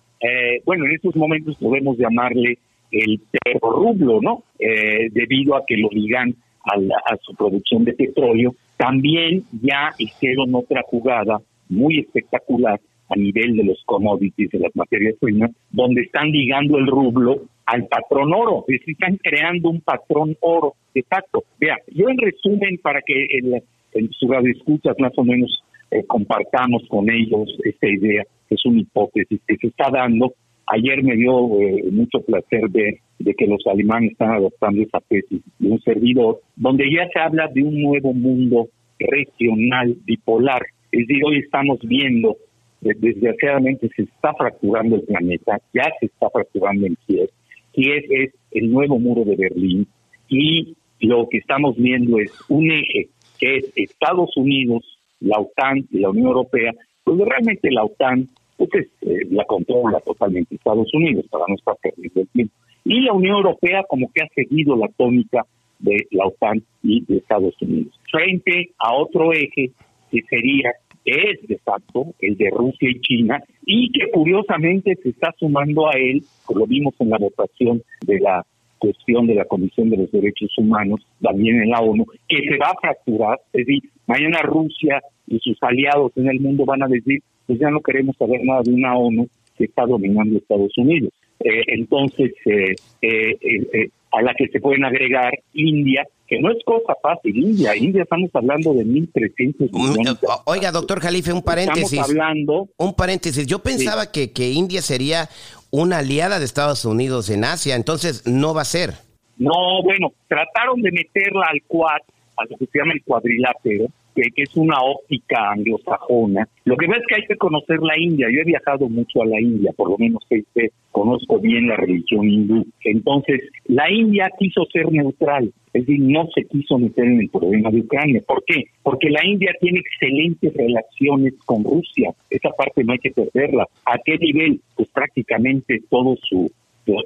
bueno, 0.64 0.86
en 0.86 0.92
estos 0.92 1.16
momentos 1.16 1.56
podemos 1.56 1.98
llamarle 1.98 2.58
el 2.90 3.20
rublo, 3.60 4.20
¿no? 4.20 4.44
debido 4.58 5.56
a 5.56 5.64
que 5.66 5.76
lo 5.76 5.88
ligan 5.90 6.34
a, 6.64 7.16
su 7.22 7.34
producción 7.34 7.84
de 7.84 7.92
petróleo, 7.92 8.54
también 8.76 9.44
ya 9.62 9.90
hicieron 9.98 10.54
otra 10.54 10.82
jugada 10.86 11.40
muy 11.68 12.00
espectacular 12.00 12.80
a 13.08 13.16
nivel 13.16 13.56
de 13.56 13.64
los 13.64 13.82
commodities, 13.84 14.50
de 14.50 14.60
las 14.60 14.74
materias 14.74 15.14
primas, 15.20 15.50
donde 15.70 16.02
están 16.02 16.28
ligando 16.28 16.78
el 16.78 16.86
rublo 16.86 17.42
al 17.66 17.86
patrón 17.86 18.32
oro, 18.34 18.64
es 18.68 18.80
decir, 18.80 18.96
están 18.98 19.16
creando 19.18 19.70
un 19.70 19.80
patrón 19.80 20.36
oro 20.40 20.74
de 20.94 21.02
facto. 21.02 21.44
Vea, 21.58 21.76
yo 21.88 22.08
en 22.08 22.18
resumen, 22.18 22.78
para 22.82 23.00
que 23.02 23.26
el, 23.30 23.62
en 23.94 24.10
su 24.12 24.28
radio 24.28 24.52
escuchas 24.52 24.96
más 24.98 25.12
o 25.16 25.24
menos 25.24 25.62
eh, 25.90 26.04
compartamos 26.06 26.82
con 26.88 27.10
ellos 27.10 27.48
esta 27.64 27.88
idea, 27.88 28.24
que 28.48 28.54
es 28.54 28.64
una 28.66 28.80
hipótesis 28.80 29.40
que 29.46 29.56
se 29.56 29.68
está 29.68 29.90
dando, 29.90 30.34
Ayer 30.66 31.02
me 31.02 31.14
dio 31.14 31.60
eh, 31.60 31.84
mucho 31.92 32.20
placer 32.20 32.68
ver 32.70 32.96
de 33.18 33.34
que 33.34 33.46
los 33.46 33.60
alemanes 33.66 34.12
están 34.12 34.32
adoptando 34.32 34.82
esa 34.82 35.00
tesis 35.00 35.42
de 35.58 35.68
un 35.68 35.80
servidor, 35.80 36.40
donde 36.56 36.90
ya 36.90 37.06
se 37.12 37.20
habla 37.20 37.48
de 37.48 37.62
un 37.62 37.82
nuevo 37.82 38.14
mundo 38.14 38.68
regional 38.98 39.96
bipolar. 40.04 40.62
Es 40.90 41.06
decir, 41.06 41.22
hoy 41.24 41.38
estamos 41.38 41.78
viendo, 41.82 42.36
desgraciadamente 42.80 43.90
se 43.94 44.02
está 44.02 44.32
fracturando 44.34 44.96
el 44.96 45.02
planeta, 45.02 45.58
ya 45.74 45.84
se 46.00 46.06
está 46.06 46.30
fracturando 46.30 46.86
en 46.86 46.96
Kiev. 47.06 47.28
Kiev 47.72 48.04
es 48.10 48.34
el 48.52 48.72
nuevo 48.72 48.98
muro 48.98 49.24
de 49.24 49.36
Berlín 49.36 49.86
y 50.28 50.76
lo 51.00 51.28
que 51.28 51.38
estamos 51.38 51.76
viendo 51.76 52.18
es 52.18 52.32
un 52.48 52.70
eje 52.70 53.08
es 53.44 53.72
Estados 53.76 54.36
Unidos, 54.36 54.98
la 55.20 55.38
OTAN 55.38 55.86
y 55.90 55.98
la 55.98 56.10
Unión 56.10 56.28
Europea, 56.28 56.72
donde 57.04 57.24
realmente 57.24 57.70
la 57.70 57.84
OTAN 57.84 58.28
pues 58.56 58.70
eh, 59.02 59.26
la 59.30 59.44
controla 59.44 60.00
totalmente 60.00 60.54
Estados 60.54 60.88
Unidos 60.94 61.26
para 61.30 61.44
no 61.48 61.54
estar 61.54 61.76
perdiendo 61.82 62.20
el 62.20 62.28
tiempo. 62.28 62.54
Y 62.84 63.00
la 63.00 63.12
Unión 63.12 63.36
Europea 63.36 63.82
como 63.88 64.10
que 64.12 64.22
ha 64.22 64.28
seguido 64.34 64.76
la 64.76 64.88
tónica 64.88 65.44
de 65.78 66.06
la 66.12 66.26
OTAN 66.26 66.62
y 66.82 67.04
de 67.04 67.18
Estados 67.18 67.54
Unidos, 67.60 67.98
frente 68.10 68.70
a 68.78 68.94
otro 68.94 69.32
eje 69.32 69.70
que 70.10 70.22
sería, 70.28 70.72
es 71.04 71.46
de 71.46 71.58
facto, 71.58 72.06
el 72.20 72.36
de 72.36 72.50
Rusia 72.50 72.88
y 72.90 73.00
China, 73.00 73.42
y 73.66 73.90
que 73.90 74.10
curiosamente 74.10 74.94
se 75.02 75.10
está 75.10 75.34
sumando 75.38 75.88
a 75.88 75.92
él, 75.98 76.22
lo 76.54 76.66
vimos 76.66 76.94
en 77.00 77.10
la 77.10 77.18
votación 77.18 77.82
de 78.06 78.20
la 78.20 78.46
cuestión 78.84 79.26
de 79.26 79.34
la 79.34 79.44
Comisión 79.46 79.88
de 79.88 79.96
los 79.96 80.12
Derechos 80.12 80.50
Humanos, 80.58 81.00
también 81.22 81.62
en 81.62 81.70
la 81.70 81.80
ONU, 81.80 82.04
que 82.28 82.42
se 82.48 82.58
va 82.58 82.66
a 82.66 82.80
fracturar, 82.80 83.40
es 83.52 83.66
decir, 83.66 83.82
mañana 84.06 84.42
Rusia 84.42 85.00
y 85.26 85.38
sus 85.38 85.56
aliados 85.62 86.12
en 86.16 86.28
el 86.28 86.40
mundo 86.40 86.64
van 86.66 86.82
a 86.82 86.88
decir, 86.88 87.22
pues 87.46 87.58
ya 87.58 87.70
no 87.70 87.80
queremos 87.80 88.16
saber 88.16 88.44
nada 88.44 88.60
de 88.62 88.72
una 88.72 88.94
ONU 88.96 89.26
que 89.56 89.64
está 89.64 89.86
dominando 89.86 90.36
Estados 90.36 90.76
Unidos. 90.76 91.12
Eh, 91.40 91.62
entonces, 91.68 92.32
eh, 92.44 92.74
eh, 93.00 93.88
a 94.12 94.22
la 94.22 94.34
que 94.34 94.48
se 94.48 94.60
pueden 94.60 94.84
agregar 94.84 95.32
India, 95.54 96.06
que 96.26 96.38
no 96.40 96.50
es 96.50 96.58
cosa 96.64 96.94
fácil, 97.02 97.36
India, 97.36 97.76
India 97.76 98.02
estamos 98.02 98.30
hablando 98.32 98.72
de 98.74 98.84
1.300 98.84 99.70
mm, 99.70 99.98
millones. 99.98 100.18
Oiga, 100.44 100.70
doctor 100.70 101.00
Jalife, 101.00 101.32
un 101.32 101.42
paréntesis. 101.42 101.92
Estamos 101.92 102.10
hablando... 102.10 102.68
Un 102.76 102.94
paréntesis, 102.94 103.46
yo 103.46 103.58
pensaba 103.60 104.10
que, 104.12 104.32
que 104.32 104.50
India 104.50 104.82
sería 104.82 105.28
una 105.74 105.98
aliada 105.98 106.38
de 106.38 106.44
Estados 106.44 106.84
Unidos 106.84 107.30
en 107.30 107.44
Asia, 107.44 107.74
entonces 107.74 108.24
no 108.28 108.54
va 108.54 108.62
a 108.62 108.64
ser. 108.64 108.94
No, 109.38 109.82
bueno, 109.82 110.12
trataron 110.28 110.80
de 110.80 110.92
meterla 110.92 111.46
al 111.50 111.60
Quad, 111.66 112.00
a 112.36 112.44
lo 112.48 112.56
que 112.56 112.66
se 112.66 112.78
llama 112.78 112.92
el 112.92 113.02
cuadrilátero, 113.02 113.86
que, 114.14 114.22
es 114.36 114.56
una 114.56 114.78
óptica 114.80 115.50
anglosajona. 115.50 116.48
Lo 116.64 116.76
que 116.76 116.86
pasa 116.86 117.00
es 117.00 117.06
que 117.06 117.14
hay 117.16 117.26
que 117.26 117.36
conocer 117.36 117.80
la 117.80 117.98
India. 117.98 118.28
Yo 118.30 118.40
he 118.40 118.44
viajado 118.44 118.88
mucho 118.88 119.22
a 119.22 119.26
la 119.26 119.40
India, 119.40 119.72
por 119.76 119.90
lo 119.90 119.98
menos 119.98 120.22
que, 120.28 120.44
conozco 120.90 121.40
bien 121.40 121.68
la 121.68 121.76
religión 121.76 122.30
hindú. 122.30 122.64
Entonces, 122.84 123.40
la 123.66 123.90
India 123.90 124.30
quiso 124.38 124.64
ser 124.72 124.90
neutral, 124.92 125.52
es 125.72 125.86
decir, 125.86 126.00
no 126.00 126.28
se 126.32 126.44
quiso 126.44 126.78
meter 126.78 127.04
en 127.04 127.20
el 127.20 127.28
problema 127.28 127.70
de 127.70 127.80
Ucrania. 127.80 128.22
¿Por 128.26 128.44
qué? 128.44 128.64
Porque 128.82 129.10
la 129.10 129.26
India 129.26 129.52
tiene 129.60 129.80
excelentes 129.80 130.54
relaciones 130.54 131.34
con 131.44 131.64
Rusia. 131.64 132.10
Esa 132.30 132.50
parte 132.50 132.84
no 132.84 132.92
hay 132.92 133.00
que 133.00 133.10
perderla. 133.10 133.66
¿A 133.86 133.98
qué 134.04 134.16
nivel? 134.18 134.60
Pues 134.76 134.88
prácticamente 134.90 135.82
todo 135.90 136.16
su 136.22 136.48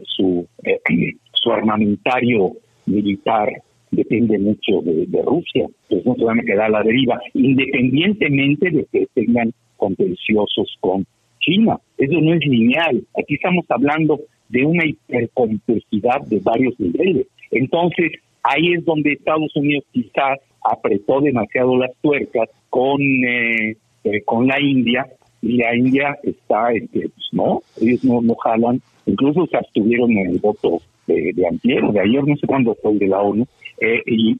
su, 0.04 0.46
eh, 0.64 0.80
su 1.32 1.52
armamentario 1.52 2.52
militar 2.86 3.62
depende 3.90 4.38
mucho 4.38 4.82
de, 4.82 5.22
Rusia, 5.24 5.66
pues 5.88 6.04
no 6.04 6.14
se 6.14 6.24
van 6.24 6.40
a 6.40 6.42
quedar 6.42 6.66
a 6.66 6.70
la 6.70 6.82
deriva, 6.82 7.20
independientemente 7.34 8.70
de 8.70 8.86
que 8.90 9.06
tengan 9.14 9.52
contenciosos 9.76 10.76
con 10.80 11.06
China. 11.40 11.78
Eso 11.96 12.20
no 12.20 12.34
es 12.34 12.40
lineal. 12.46 13.02
Aquí 13.20 13.34
estamos 13.34 13.64
hablando 13.68 14.20
de 14.48 14.64
una 14.64 14.86
hipercomplejidad 14.86 16.22
de 16.26 16.40
varios 16.40 16.78
niveles. 16.78 17.26
Entonces, 17.50 18.12
ahí 18.42 18.74
es 18.74 18.84
donde 18.84 19.12
Estados 19.12 19.54
Unidos 19.56 19.84
quizás 19.92 20.38
apretó 20.62 21.20
demasiado 21.20 21.76
las 21.76 21.90
tuercas 22.00 22.48
con, 22.70 23.00
eh, 23.00 23.76
eh, 24.04 24.22
con 24.24 24.46
la 24.46 24.60
India 24.60 25.06
y 25.40 25.56
la 25.58 25.76
India 25.76 26.18
está 26.22 26.68
que, 26.72 27.08
pues, 27.08 27.28
no, 27.32 27.62
ellos 27.80 28.04
no, 28.04 28.20
no 28.20 28.34
jalan, 28.36 28.80
incluso 29.06 29.46
se 29.46 29.56
abstuvieron 29.56 30.10
en 30.12 30.30
el 30.30 30.38
voto 30.38 30.80
de, 31.06 31.32
de 31.32 31.92
de 31.92 32.00
ayer, 32.00 32.24
no 32.26 32.36
sé 32.36 32.46
cuándo 32.46 32.76
fue 32.82 32.94
de 32.94 33.08
la 33.08 33.20
ONU, 33.20 33.46
eh, 33.80 34.02
y, 34.06 34.36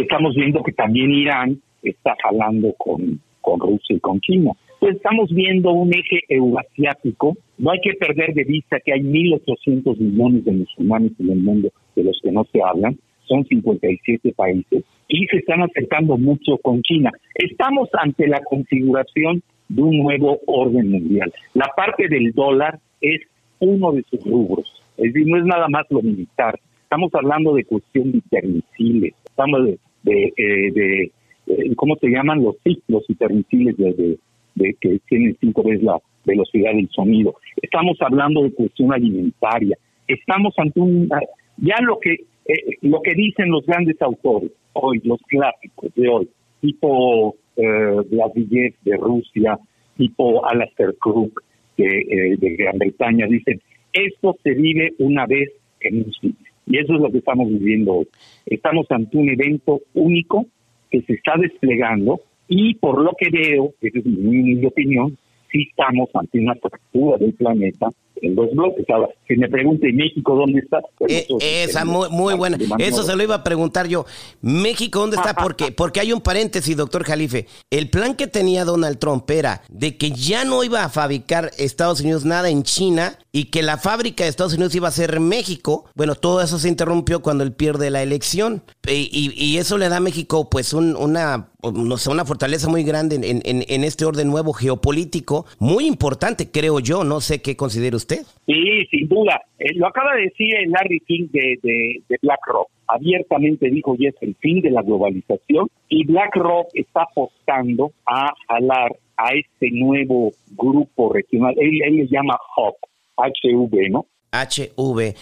estamos 0.00 0.34
viendo 0.34 0.62
que 0.62 0.72
también 0.72 1.10
Irán 1.10 1.58
está 1.82 2.14
jalando 2.22 2.74
con, 2.74 3.20
con 3.40 3.60
Rusia 3.60 3.96
y 3.96 4.00
con 4.00 4.20
China. 4.20 4.52
Pues 4.78 4.96
estamos 4.96 5.32
viendo 5.32 5.72
un 5.72 5.92
eje 5.92 6.20
euroasiático. 6.28 7.36
No 7.58 7.70
hay 7.70 7.80
que 7.80 7.94
perder 7.94 8.34
de 8.34 8.44
vista 8.44 8.78
que 8.84 8.92
hay 8.92 9.00
1.800 9.00 9.98
millones 9.98 10.44
de 10.44 10.52
musulmanes 10.52 11.12
en 11.18 11.30
el 11.30 11.38
mundo 11.38 11.70
de 11.96 12.04
los 12.04 12.20
que 12.22 12.30
no 12.30 12.44
se 12.52 12.60
hablan. 12.62 12.98
Son 13.26 13.44
57 13.46 14.32
países 14.34 14.84
y 15.08 15.26
se 15.26 15.38
están 15.38 15.62
acercando 15.62 16.18
mucho 16.18 16.58
con 16.58 16.82
China. 16.82 17.10
Estamos 17.34 17.88
ante 17.94 18.28
la 18.28 18.40
configuración 18.42 19.42
de 19.68 19.82
un 19.82 19.98
nuevo 19.98 20.38
orden 20.46 20.90
mundial. 20.90 21.32
La 21.54 21.70
parte 21.74 22.08
del 22.08 22.32
dólar 22.32 22.78
es 23.00 23.22
uno 23.60 23.92
de 23.92 24.02
sus 24.10 24.22
rubros. 24.24 24.82
Es 24.96 25.12
decir, 25.12 25.26
no 25.26 25.38
es 25.38 25.44
nada 25.44 25.68
más 25.68 25.86
lo 25.90 26.02
militar, 26.02 26.58
Estamos 26.94 27.14
hablando 27.16 27.54
de 27.54 27.64
cuestión 27.64 28.22
de 28.30 28.42
misiles, 28.42 29.14
estamos 29.24 29.64
de, 29.64 29.78
de, 30.04 30.32
eh, 30.36 31.10
eh, 31.48 31.74
¿cómo 31.74 31.96
se 31.96 32.06
llaman? 32.06 32.40
Los 32.40 32.54
ciclos 32.62 33.02
hipermisiles 33.08 33.76
de, 33.76 34.16
de, 34.54 34.76
que 34.80 35.00
tienen 35.08 35.36
cinco 35.40 35.64
veces 35.64 35.82
la 35.82 35.98
velocidad 36.24 36.72
del 36.72 36.88
sonido. 36.90 37.34
Estamos 37.60 37.96
hablando 38.00 38.44
de 38.44 38.52
cuestión 38.52 38.92
alimentaria. 38.92 39.76
Estamos 40.06 40.54
ante 40.56 40.78
un... 40.78 41.08
Ya 41.56 41.74
lo 41.80 41.98
que, 41.98 42.12
eh, 42.12 42.76
lo 42.82 43.02
que 43.02 43.14
dicen 43.14 43.50
los 43.50 43.66
grandes 43.66 44.00
autores 44.00 44.52
hoy, 44.74 45.00
los 45.02 45.20
clásicos 45.22 45.92
de 45.96 46.08
hoy, 46.08 46.28
tipo 46.60 47.34
eh, 47.56 48.02
Vladimir 48.08 48.72
de 48.84 48.96
Rusia, 48.98 49.58
tipo 49.96 50.46
Alastair 50.46 50.94
Crook 51.00 51.42
de, 51.76 52.36
de 52.38 52.54
Gran 52.54 52.78
Bretaña, 52.78 53.26
dicen, 53.26 53.60
esto 53.92 54.36
se 54.44 54.54
vive 54.54 54.92
una 55.00 55.26
vez 55.26 55.50
en 55.80 56.04
un. 56.04 56.36
Y 56.66 56.78
eso 56.78 56.94
es 56.94 57.00
lo 57.00 57.10
que 57.10 57.18
estamos 57.18 57.48
viviendo 57.48 57.94
hoy. 57.94 58.08
Estamos 58.46 58.86
ante 58.90 59.16
un 59.16 59.28
evento 59.28 59.80
único 59.94 60.46
que 60.90 61.02
se 61.02 61.14
está 61.14 61.34
desplegando 61.36 62.20
y 62.48 62.74
por 62.74 63.02
lo 63.02 63.12
que 63.18 63.30
veo, 63.30 63.72
esa 63.80 63.98
es 63.98 64.06
mi, 64.06 64.64
opinión, 64.64 65.16
sí 65.50 65.66
estamos 65.70 66.08
ante 66.14 66.38
una 66.38 66.54
fractura 66.54 67.18
del 67.18 67.34
planeta 67.34 67.88
en 68.22 68.34
dos 68.34 68.50
bloques. 68.52 68.84
Ahora, 68.90 69.08
si 69.26 69.36
me 69.36 69.48
pregunte 69.48 69.92
México 69.92 70.34
dónde 70.34 70.60
está. 70.60 70.80
Eh, 71.08 71.26
esa 71.64 71.84
muy, 71.84 72.08
muy 72.10 72.34
buena. 72.34 72.58
Eso 72.78 73.02
se 73.02 73.14
lo 73.16 73.22
iba 73.22 73.36
a 73.36 73.44
preguntar 73.44 73.86
yo. 73.86 74.04
México 74.40 75.00
dónde 75.00 75.16
está 75.16 75.34
porque 75.42 75.72
porque 75.72 76.00
hay 76.00 76.12
un 76.12 76.20
paréntesis, 76.20 76.76
doctor 76.76 77.04
Jalife. 77.04 77.46
El 77.70 77.90
plan 77.90 78.14
que 78.14 78.26
tenía 78.26 78.64
Donald 78.64 78.98
Trump 78.98 79.30
era 79.30 79.62
de 79.68 79.96
que 79.96 80.10
ya 80.10 80.44
no 80.44 80.64
iba 80.64 80.84
a 80.84 80.88
fabricar 80.88 81.50
Estados 81.58 82.00
Unidos 82.00 82.24
nada 82.24 82.48
en 82.48 82.62
China 82.62 83.18
y 83.32 83.46
que 83.46 83.62
la 83.62 83.78
fábrica 83.78 84.24
de 84.24 84.30
Estados 84.30 84.54
Unidos 84.54 84.74
iba 84.74 84.88
a 84.88 84.92
ser 84.92 85.20
México. 85.20 85.86
Bueno, 85.94 86.14
todo 86.14 86.40
eso 86.40 86.58
se 86.58 86.68
interrumpió 86.68 87.22
cuando 87.22 87.44
él 87.44 87.52
pierde 87.52 87.90
la 87.90 88.02
elección 88.02 88.62
y, 88.86 89.54
eso 89.54 89.78
le 89.78 89.88
da 89.88 89.96
a 89.96 90.00
México 90.00 90.50
pues 90.50 90.72
una 90.72 91.48
no 91.72 91.96
sé, 91.96 92.10
una 92.10 92.24
fortaleza 92.24 92.68
muy 92.68 92.84
grande 92.84 93.16
en, 93.16 93.42
en, 93.44 93.84
este 93.84 94.04
orden 94.04 94.28
nuevo 94.28 94.52
geopolítico, 94.52 95.46
muy 95.58 95.86
importante, 95.86 96.50
creo 96.50 96.80
yo. 96.80 97.04
No 97.04 97.20
sé 97.20 97.40
qué 97.42 97.56
considera 97.56 97.96
usted. 97.96 98.22
Sí, 98.46 98.86
sin 98.90 99.08
duda. 99.08 99.40
Eh, 99.58 99.74
lo 99.74 99.86
acaba 99.86 100.14
de 100.14 100.22
decir 100.22 100.54
Larry 100.68 101.00
King 101.00 101.28
de, 101.32 101.58
de, 101.62 102.16
BlackRock. 102.22 102.68
Abiertamente 102.86 103.70
dijo, 103.70 103.96
y 103.98 104.06
es 104.06 104.14
el 104.20 104.34
fin 104.36 104.60
de 104.60 104.70
la 104.70 104.82
globalización. 104.82 105.68
Y 105.88 106.04
BlackRock 106.04 106.68
está 106.74 107.02
apostando 107.02 107.92
a 108.06 108.32
jalar 108.48 108.96
a 109.16 109.32
este 109.34 109.70
nuevo 109.70 110.32
grupo 110.52 111.12
regional. 111.12 111.54
Él, 111.58 111.78
le 111.78 112.06
llama 112.08 112.36
HUB, 112.56 112.74
HV, 113.16 113.90
¿no? 113.90 114.06
HV. 114.32 115.14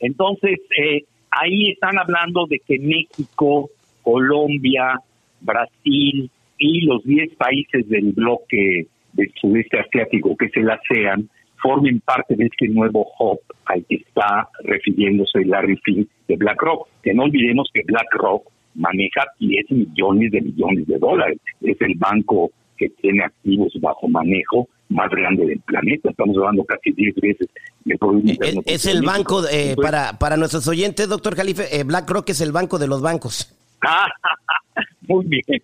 Entonces, 0.00 0.58
eh, 0.76 1.04
ahí 1.30 1.70
están 1.70 1.98
hablando 1.98 2.46
de 2.46 2.60
que 2.60 2.78
México, 2.78 3.70
Colombia, 4.02 5.00
Brasil 5.40 6.30
y 6.58 6.80
los 6.82 7.02
10 7.04 7.34
países 7.36 7.88
del 7.88 8.12
bloque 8.12 8.86
del 9.12 9.32
sudeste 9.40 9.78
asiático 9.80 10.36
que 10.36 10.48
se 10.50 10.60
la 10.60 10.80
sean 10.88 11.28
formen 11.62 12.00
parte 12.00 12.36
de 12.36 12.46
este 12.46 12.68
nuevo 12.68 13.06
hub 13.18 13.40
al 13.66 13.84
que 13.86 13.96
está 13.96 14.48
refiriéndose 14.64 15.44
Larry 15.44 15.78
Fink 15.84 16.08
de 16.28 16.36
BlackRock. 16.36 16.88
Que 17.02 17.14
no 17.14 17.24
olvidemos 17.24 17.68
que 17.72 17.82
BlackRock 17.84 18.48
maneja 18.74 19.22
10 19.40 19.70
millones 19.70 20.30
de 20.32 20.40
millones 20.40 20.86
de 20.86 20.98
dólares. 20.98 21.38
Es 21.60 21.80
el 21.80 21.94
banco 21.96 22.50
que 22.76 22.88
tiene 22.90 23.24
activos 23.24 23.72
bajo 23.80 24.08
manejo 24.08 24.68
más 24.88 25.10
grande 25.10 25.46
del 25.46 25.60
planeta. 25.60 26.10
Estamos 26.10 26.36
hablando 26.36 26.64
casi 26.64 26.92
10 26.92 27.14
veces 27.16 27.48
de 27.84 27.98
Producto 27.98 28.44
eh, 28.44 28.54
Es 28.64 28.86
el 28.86 29.02
banco, 29.02 29.42
eh, 29.50 29.74
para, 29.80 30.18
para 30.18 30.36
nuestros 30.36 30.66
oyentes, 30.68 31.08
doctor 31.08 31.34
Calife, 31.34 31.76
eh, 31.76 31.84
BlackRock 31.84 32.30
es 32.30 32.40
el 32.40 32.52
banco 32.52 32.78
de 32.78 32.86
los 32.86 33.02
bancos. 33.02 33.54
muy 35.08 35.26
bien. 35.26 35.62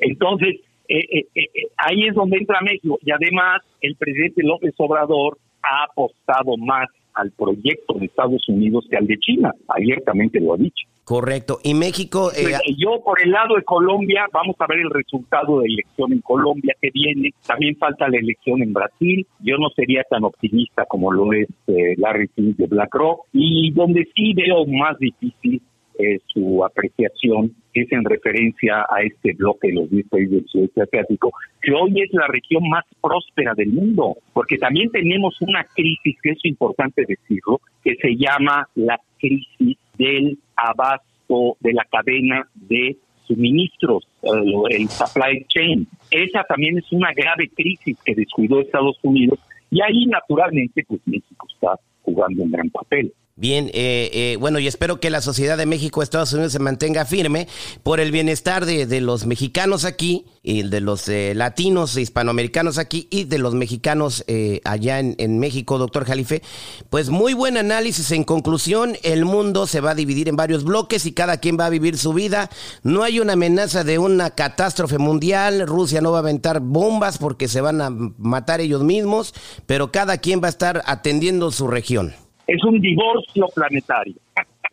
Entonces, 0.00 0.56
eh, 0.88 1.04
eh, 1.10 1.26
eh, 1.34 1.68
ahí 1.76 2.06
es 2.06 2.14
donde 2.14 2.38
entra 2.38 2.60
México. 2.60 2.98
Y 3.04 3.10
además, 3.10 3.62
el 3.80 3.96
presidente 3.96 4.42
López 4.42 4.74
Obrador 4.78 5.38
ha 5.62 5.84
apostado 5.84 6.56
más 6.56 6.88
al 7.14 7.32
proyecto 7.32 7.94
de 7.94 8.06
Estados 8.06 8.46
Unidos 8.48 8.86
que 8.90 8.96
al 8.96 9.06
de 9.06 9.18
China. 9.18 9.52
Abiertamente 9.68 10.40
lo 10.40 10.54
ha 10.54 10.58
dicho. 10.58 10.86
Correcto. 11.02 11.60
Y 11.62 11.72
México... 11.74 12.30
yo 12.76 13.00
por 13.02 13.22
el 13.22 13.30
lado 13.30 13.54
de 13.54 13.62
Colombia, 13.62 14.26
vamos 14.32 14.56
a 14.58 14.66
ver 14.66 14.80
el 14.80 14.90
resultado 14.90 15.60
de 15.60 15.66
elección 15.66 16.12
en 16.12 16.20
Colombia 16.20 16.74
que 16.80 16.90
viene. 16.92 17.30
También 17.46 17.76
falta 17.76 18.08
la 18.08 18.18
elección 18.18 18.60
en 18.60 18.72
Brasil. 18.72 19.24
Yo 19.40 19.56
no 19.56 19.70
sería 19.70 20.02
tan 20.10 20.24
optimista 20.24 20.84
como 20.86 21.12
lo 21.12 21.32
es 21.32 21.48
Larry 21.96 22.28
King 22.34 22.54
de 22.58 22.66
BlackRock. 22.66 23.20
Y 23.32 23.70
donde 23.70 24.08
sí 24.14 24.34
veo 24.34 24.66
más 24.66 24.98
difícil 24.98 25.62
eh, 25.98 26.20
su 26.26 26.64
apreciación 26.64 27.54
es 27.74 27.90
en 27.92 28.04
referencia 28.04 28.86
a 28.88 29.02
este 29.02 29.34
bloque 29.34 29.68
de 29.68 29.74
los 29.74 29.90
10 29.90 30.08
países 30.08 30.30
del 30.30 30.46
sudeste 30.48 30.82
asiático, 30.82 31.32
que 31.62 31.72
hoy 31.72 32.02
es 32.02 32.12
la 32.12 32.26
región 32.28 32.68
más 32.68 32.84
próspera 33.00 33.54
del 33.54 33.68
mundo, 33.68 34.16
porque 34.32 34.58
también 34.58 34.90
tenemos 34.90 35.40
una 35.40 35.64
crisis, 35.64 36.16
que 36.22 36.30
es 36.30 36.44
importante 36.44 37.04
decirlo, 37.06 37.60
que 37.82 37.96
se 37.96 38.16
llama 38.16 38.68
la 38.74 39.00
crisis 39.18 39.76
del 39.98 40.38
abasto 40.56 41.56
de 41.60 41.72
la 41.72 41.84
cadena 41.90 42.46
de 42.54 42.96
suministros, 43.26 44.06
eh, 44.22 44.28
el 44.70 44.88
supply 44.88 45.44
chain. 45.48 45.86
Esa 46.10 46.44
también 46.44 46.78
es 46.78 46.90
una 46.92 47.12
grave 47.12 47.48
crisis 47.54 47.96
que 48.04 48.14
descuidó 48.14 48.60
Estados 48.60 48.98
Unidos 49.02 49.38
y 49.70 49.82
ahí 49.82 50.06
naturalmente 50.06 50.84
pues 50.86 51.00
México 51.06 51.46
está 51.52 51.78
jugando 52.02 52.42
un 52.42 52.50
gran 52.50 52.70
papel. 52.70 53.12
Bien, 53.36 53.66
eh, 53.74 54.10
eh, 54.12 54.36
bueno, 54.40 54.58
y 54.58 54.66
espero 54.66 54.98
que 54.98 55.10
la 55.10 55.20
sociedad 55.20 55.58
de 55.58 55.66
México, 55.66 56.02
Estados 56.02 56.32
Unidos 56.32 56.52
se 56.52 56.58
mantenga 56.58 57.04
firme 57.04 57.48
por 57.82 58.00
el 58.00 58.10
bienestar 58.10 58.64
de, 58.64 58.86
de 58.86 59.00
los 59.02 59.26
mexicanos 59.26 59.84
aquí, 59.84 60.24
y 60.46 60.62
de 60.62 60.80
los 60.80 61.08
eh, 61.08 61.32
latinos 61.34 61.96
e 61.96 62.02
hispanoamericanos 62.02 62.78
aquí 62.78 63.08
y 63.10 63.24
de 63.24 63.38
los 63.38 63.54
mexicanos 63.54 64.22
eh, 64.28 64.60
allá 64.62 65.00
en, 65.00 65.16
en, 65.18 65.40
México, 65.40 65.76
doctor 65.76 66.04
Jalife. 66.04 66.40
Pues 66.88 67.10
muy 67.10 67.34
buen 67.34 67.56
análisis. 67.56 68.12
En 68.12 68.22
conclusión, 68.22 68.96
el 69.02 69.24
mundo 69.24 69.66
se 69.66 69.80
va 69.80 69.90
a 69.90 69.94
dividir 69.96 70.28
en 70.28 70.36
varios 70.36 70.62
bloques 70.62 71.04
y 71.04 71.12
cada 71.12 71.38
quien 71.38 71.58
va 71.58 71.66
a 71.66 71.70
vivir 71.70 71.98
su 71.98 72.12
vida. 72.12 72.48
No 72.84 73.02
hay 73.02 73.18
una 73.18 73.32
amenaza 73.32 73.82
de 73.82 73.98
una 73.98 74.30
catástrofe 74.30 74.98
mundial. 74.98 75.66
Rusia 75.66 76.00
no 76.00 76.12
va 76.12 76.18
a 76.18 76.20
aventar 76.20 76.60
bombas 76.60 77.18
porque 77.18 77.48
se 77.48 77.60
van 77.60 77.80
a 77.80 77.90
matar 77.90 78.60
ellos 78.60 78.84
mismos, 78.84 79.34
pero 79.66 79.90
cada 79.90 80.18
quien 80.18 80.40
va 80.40 80.46
a 80.46 80.50
estar 80.50 80.84
atendiendo 80.86 81.50
su 81.50 81.66
región. 81.66 82.25
Es 82.46 82.62
un 82.64 82.80
divorcio 82.80 83.46
planetario. 83.54 84.14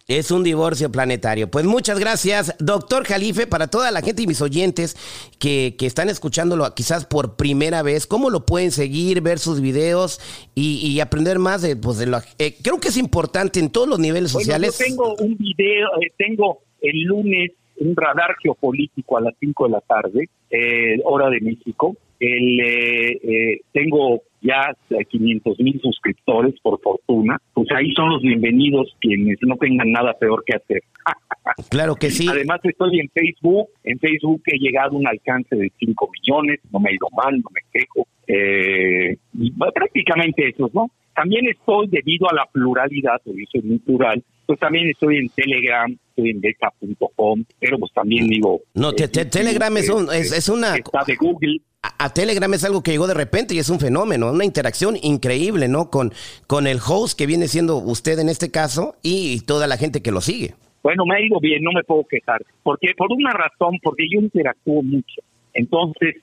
Es 0.08 0.32
un 0.32 0.44
divorcio 0.44 0.92
planetario. 0.92 1.50
Pues 1.50 1.66
muchas 1.66 1.98
gracias, 1.98 2.56
doctor 2.60 3.06
Jalife, 3.06 3.48
para 3.48 3.68
toda 3.68 3.90
la 3.90 4.02
gente 4.02 4.22
y 4.22 4.28
mis 4.28 4.42
oyentes 4.42 4.98
que, 5.40 5.76
que 5.78 5.86
están 5.86 6.10
escuchándolo 6.10 6.70
quizás 6.76 7.06
por 7.06 7.38
primera 7.38 7.82
vez. 7.84 8.06
¿Cómo 8.06 8.30
lo 8.30 8.46
pueden 8.46 8.72
seguir, 8.72 9.22
ver 9.22 9.40
sus 9.40 9.62
videos 9.62 10.20
y, 10.56 10.86
y 10.86 11.00
aprender 11.00 11.40
más 11.40 11.62
de, 11.62 11.78
pues, 11.78 11.98
de 11.98 12.08
lo... 12.08 12.18
Eh, 12.38 12.56
creo 12.62 12.82
que 12.82 12.90
es 12.90 12.98
importante 12.98 13.62
en 13.62 13.72
todos 13.72 13.88
los 13.88 14.00
niveles 14.00 14.32
sociales. 14.32 14.78
Yo 14.78 14.86
tengo 14.86 15.16
un 15.16 15.38
video, 15.38 15.88
eh, 16.02 16.12
tengo 16.18 16.60
el 16.82 17.04
lunes 17.04 17.52
un 17.78 17.96
radar 17.96 18.36
geopolítico 18.42 19.18
a 19.18 19.22
las 19.22 19.34
5 19.40 19.66
de 19.66 19.72
la 19.72 19.82
tarde, 19.82 20.30
eh, 20.50 21.00
hora 21.06 21.30
de 21.30 21.42
México. 21.42 21.96
El, 22.26 22.60
eh, 22.62 23.60
tengo 23.74 24.22
ya 24.40 24.74
500 25.10 25.60
mil 25.60 25.78
suscriptores, 25.82 26.56
por 26.62 26.80
fortuna, 26.80 27.38
pues 27.54 27.68
ahí 27.76 27.92
son 27.94 28.12
los 28.12 28.22
bienvenidos 28.22 28.96
quienes 29.02 29.38
no 29.42 29.58
tengan 29.58 29.92
nada 29.92 30.14
peor 30.14 30.44
que 30.46 30.56
hacer. 30.56 30.84
Claro 31.70 31.96
que 31.96 32.10
sí. 32.10 32.26
Además 32.30 32.62
estoy 32.64 33.02
en 33.02 33.10
Facebook, 33.10 33.68
en 33.84 34.00
Facebook 34.00 34.42
he 34.46 34.58
llegado 34.58 34.96
a 34.96 35.00
un 35.00 35.06
alcance 35.06 35.54
de 35.56 35.70
5 35.78 36.10
millones, 36.14 36.60
no 36.72 36.80
me 36.80 36.90
ha 36.90 36.94
ido 36.94 37.08
mal, 37.12 37.36
no 37.36 37.50
me 37.54 37.60
quejo, 37.74 38.08
eh, 38.28 39.18
prácticamente 39.74 40.48
eso, 40.48 40.72
¿no? 40.74 40.90
También 41.14 41.46
estoy, 41.48 41.88
debido 41.88 42.30
a 42.30 42.34
la 42.34 42.46
pluralidad, 42.46 43.22
porque 43.26 43.44
soy 43.52 43.62
muy 43.64 43.80
plural, 43.80 44.24
pues 44.46 44.58
también 44.60 44.88
estoy 44.90 45.18
en 45.18 45.30
Telegram, 45.30 45.92
estoy 46.10 46.30
en 46.30 46.40
beca.com, 46.40 47.44
pero 47.60 47.78
pues 47.78 47.92
también 47.92 48.30
digo... 48.30 48.62
No, 48.74 48.94
te, 48.94 49.10
te, 49.10 49.26
Telegram 49.26 49.76
es, 49.76 49.90
un, 49.90 50.14
es, 50.14 50.32
es 50.32 50.48
una... 50.48 50.78
Está 50.78 51.04
de 51.06 51.16
Google 51.16 51.60
a, 51.84 52.14
Telegram 52.14 52.54
es 52.54 52.64
algo 52.64 52.82
que 52.82 52.92
llegó 52.92 53.08
de 53.08 53.14
repente 53.14 53.54
y 53.54 53.60
es 53.60 53.70
un 53.70 53.80
fenómeno, 53.80 54.32
una 54.32 54.46
interacción 54.46 54.96
increíble, 55.02 55.68
¿no? 55.68 55.90
Con, 55.90 56.14
con 56.48 56.66
el 56.66 56.80
host 56.86 57.18
que 57.18 57.26
viene 57.26 57.48
siendo 57.48 57.78
usted 57.78 58.20
en 58.20 58.30
este 58.30 58.52
caso 58.52 58.96
y 59.04 59.42
toda 59.42 59.68
la 59.68 59.78
gente 59.78 60.02
que 60.02 60.12
lo 60.12 60.22
sigue. 60.22 60.56
Bueno, 60.82 61.06
me 61.06 61.16
ha 61.16 61.22
ido 61.22 61.40
bien, 61.40 61.62
no 61.62 61.72
me 61.72 61.84
puedo 61.84 62.04
quejar. 62.06 62.42
Porque 62.62 62.88
por 62.98 63.12
una 63.12 63.32
razón, 63.32 63.78
porque 63.82 64.04
yo 64.12 64.20
interactúo 64.20 64.82
mucho. 64.82 65.22
Entonces, 65.54 66.16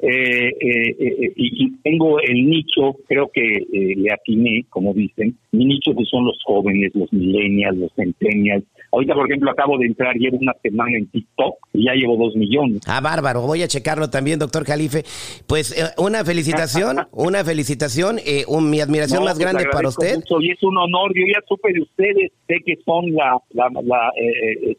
eh, 0.00 0.52
eh, 0.60 0.96
eh, 1.00 1.32
y, 1.34 1.64
y, 1.64 1.76
tengo 1.82 2.20
el 2.20 2.48
nicho, 2.48 2.94
creo 3.08 3.30
que 3.32 3.42
le 3.72 4.12
atiné, 4.12 4.64
como 4.68 4.94
dicen, 4.94 5.36
mi 5.50 5.64
nicho 5.64 5.92
que 5.96 6.04
son 6.04 6.24
los 6.24 6.38
jóvenes, 6.44 6.92
los 6.94 7.12
millennials, 7.12 7.78
los 7.78 7.92
centennials. 7.94 8.64
Ahorita, 8.92 9.14
por 9.14 9.28
ejemplo, 9.28 9.50
acabo 9.50 9.76
de 9.76 9.86
entrar, 9.86 10.14
llevo 10.14 10.38
una 10.38 10.54
semana 10.62 10.96
en 10.96 11.06
TikTok 11.08 11.56
y 11.74 11.86
ya 11.86 11.94
llevo 11.94 12.16
dos 12.16 12.36
millones. 12.36 12.80
Ah, 12.86 13.00
bárbaro, 13.00 13.42
voy 13.42 13.62
a 13.62 13.68
checarlo 13.68 14.08
también, 14.08 14.38
doctor 14.38 14.64
Jalife. 14.64 15.02
Pues 15.46 15.74
una 15.98 16.24
felicitación, 16.24 16.98
una 17.12 17.44
felicitación, 17.44 18.18
un, 18.46 18.70
mi 18.70 18.80
admiración 18.80 19.20
no, 19.20 19.26
más 19.26 19.38
grande 19.38 19.64
para 19.70 19.88
usted. 19.88 20.16
Mucho, 20.16 20.40
y 20.40 20.52
es 20.52 20.62
un 20.62 20.78
honor, 20.78 21.12
yo 21.14 21.22
ya 21.26 21.40
supe 21.48 21.72
de 21.72 21.80
ustedes, 21.80 22.32
sé 22.46 22.56
que 22.64 22.76
son 22.84 23.12
la, 23.12 23.36
la, 23.50 23.68
la 23.82 24.12